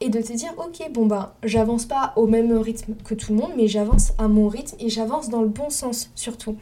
et 0.00 0.08
de 0.08 0.20
te 0.20 0.32
dire 0.32 0.52
ok 0.58 0.90
bon 0.92 1.06
bah 1.06 1.36
j'avance 1.42 1.86
pas 1.86 2.12
au 2.16 2.26
même 2.26 2.52
rythme 2.58 2.94
que 3.04 3.14
tout 3.14 3.32
le 3.32 3.40
monde 3.40 3.52
mais 3.56 3.66
j'avance 3.66 4.12
à 4.18 4.28
mon 4.28 4.46
rythme 4.48 4.76
et 4.78 4.90
j'avance 4.90 5.30
dans 5.30 5.40
le 5.40 5.48
bon 5.48 5.70
sens 5.70 6.10
surtout. 6.14 6.56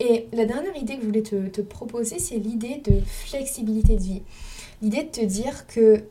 Et 0.00 0.28
la 0.32 0.44
dernière 0.44 0.76
idée 0.76 0.96
que 0.96 1.02
je 1.02 1.06
voulais 1.06 1.22
te, 1.22 1.60
proposer 1.60 2.18
c'est 2.18 2.36
l'idée 2.36 2.82
de 2.84 3.00
flexibilité 3.04 3.96
de 3.96 4.02
vie. 4.02 4.22
L'idée 4.80 5.02
de 5.02 5.08
te 5.08 5.24
dire 5.24 5.66
que 5.66 6.04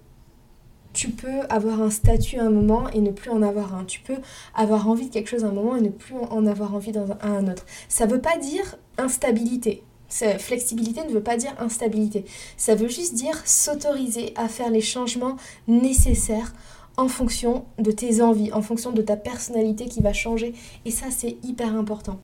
tu 0.93 1.10
peux 1.10 1.41
avoir 1.50 1.82
un 1.82 1.91
statut 1.91 2.39
à 2.39 2.45
un 2.45 2.50
moment 2.50 2.89
et 2.89 3.00
ne 3.00 3.12
plus 3.12 3.30
en 3.30 3.41
avoir 3.41 3.76
un. 3.76 3.86
Tu 3.86 4.00
peux 4.00 4.17
avoir 4.56 4.89
envie 4.89 5.08
de 5.08 5.13
quelque 5.13 5.30
chose 5.30 5.45
à 5.45 5.47
un 5.47 5.52
moment 5.52 5.76
et 5.76 5.82
ne 5.82 5.89
plus 5.89 6.15
en 6.15 6.45
avoir 6.47 6.73
envie 6.73 6.91
d'un 6.91 7.06
à 7.21 7.28
un 7.28 7.47
autre. 7.47 7.65
Ça 7.88 8.08
veut 8.08 8.19
pas 8.19 8.38
dire 8.38 8.78
instabilité. 8.97 9.84
Flexibilité 10.10 11.04
ne 11.04 11.12
veut 11.12 11.23
pas 11.23 11.38
dire 11.38 11.54
instabilité. 11.60 12.26
Ça 12.56 12.76
veut 12.76 12.88
juste 12.88 13.13
dire 13.13 13.39
s'autoriser 13.45 14.34
à 14.36 14.47
faire 14.47 14.71
les 14.71 14.82
changements 14.82 15.36
nécessaires 15.67 16.54
en 16.95 17.08
fonction 17.08 17.65
de 17.78 17.91
tes 17.91 18.21
envies, 18.21 18.52
en 18.52 18.62
fonction 18.62 18.91
de 18.91 19.02
ta 19.02 19.17
personnalité 19.17 19.86
qui 19.86 20.02
va 20.02 20.13
changer. 20.13 20.54
Et 20.86 20.91
ça, 20.91 21.08
c'est 21.12 21.38
hyper 21.43 21.76
important. 21.76 22.19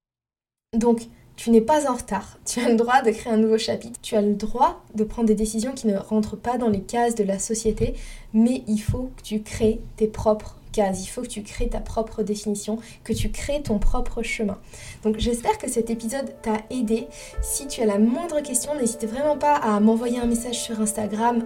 Donc, 0.74 1.08
tu 1.36 1.50
n'es 1.50 1.62
pas 1.62 1.90
en 1.90 1.96
retard. 1.96 2.38
Tu 2.46 2.60
as 2.60 2.70
le 2.70 2.76
droit 2.76 3.02
de 3.02 3.12
créer 3.12 3.34
un 3.34 3.38
nouveau 3.38 3.58
chapitre. 3.58 4.00
Tu 4.02 4.16
as 4.16 4.22
le 4.22 4.36
droit 4.36 4.84
de 4.96 5.04
prendre 5.04 5.28
des 5.28 5.36
décisions 5.36 5.74
qui 5.74 5.88
ne 5.88 5.98
rentrent 5.98 6.38
pas 6.38 6.58
dans 6.58 6.70
les 6.70 6.82
cases 6.82 7.16
de 7.16 7.24
la 7.24 7.40
société, 7.40 7.96
mais 8.34 8.64
il 8.68 8.80
faut 8.80 9.12
que 9.18 9.24
tu 9.24 9.42
crées 9.42 9.80
tes 9.98 10.08
propres 10.08 10.58
il 10.78 11.08
faut 11.08 11.22
que 11.22 11.28
tu 11.28 11.44
crées 11.44 11.68
ta 11.68 11.80
propre 11.80 12.24
définition, 12.24 12.80
que 13.04 13.14
tu 13.14 13.30
crées 13.30 13.62
ton 13.62 13.80
propre 13.80 14.22
chemin. 14.22 14.58
Donc 15.04 15.18
j'espère 15.20 15.58
que 15.58 15.70
cet 15.70 15.90
épisode 15.90 16.34
t'a 16.42 16.58
aidé. 16.70 17.08
Si 17.42 17.68
tu 17.68 17.82
as 17.82 17.86
la 17.86 18.00
moindre 18.00 18.42
question, 18.42 18.76
n'hésite 18.76 19.06
vraiment 19.06 19.38
pas 19.38 19.56
à 19.56 19.80
m'envoyer 19.80 20.20
un 20.20 20.26
message 20.26 20.60
sur 20.60 20.80
Instagram 20.80 21.44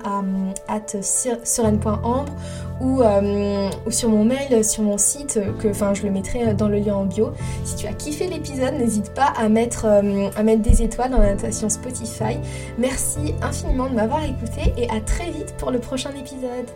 à 0.67 0.79
sereine.ambre 1.43 2.33
ou, 2.81 3.01
euh, 3.01 3.69
sur 3.89 4.09
mon 4.09 4.23
mail, 4.23 4.63
sur 4.63 4.83
mon 4.83 4.97
site, 4.97 5.39
que 5.59 5.69
enfin 5.69 5.93
je 5.93 6.03
le 6.03 6.11
mettrai 6.11 6.53
dans 6.53 6.67
le 6.67 6.77
lien 6.77 6.95
en 6.95 7.05
bio. 7.05 7.31
Si 7.63 7.75
tu 7.75 7.87
as 7.87 7.93
kiffé 7.93 8.27
l'épisode, 8.27 8.75
n'hésite 8.75 9.13
pas 9.13 9.33
à 9.37 9.49
mettre, 9.49 9.85
euh, 9.85 10.29
à 10.35 10.43
mettre 10.43 10.61
des 10.61 10.81
étoiles 10.81 11.11
dans 11.11 11.19
la 11.19 11.33
notation 11.33 11.69
Spotify. 11.69 12.37
Merci 12.77 13.33
infiniment 13.41 13.89
de 13.89 13.95
m'avoir 13.95 14.23
écouté 14.23 14.73
et 14.77 14.89
à 14.89 15.01
très 15.01 15.29
vite 15.31 15.55
pour 15.57 15.71
le 15.71 15.79
prochain 15.79 16.11
épisode. 16.11 16.67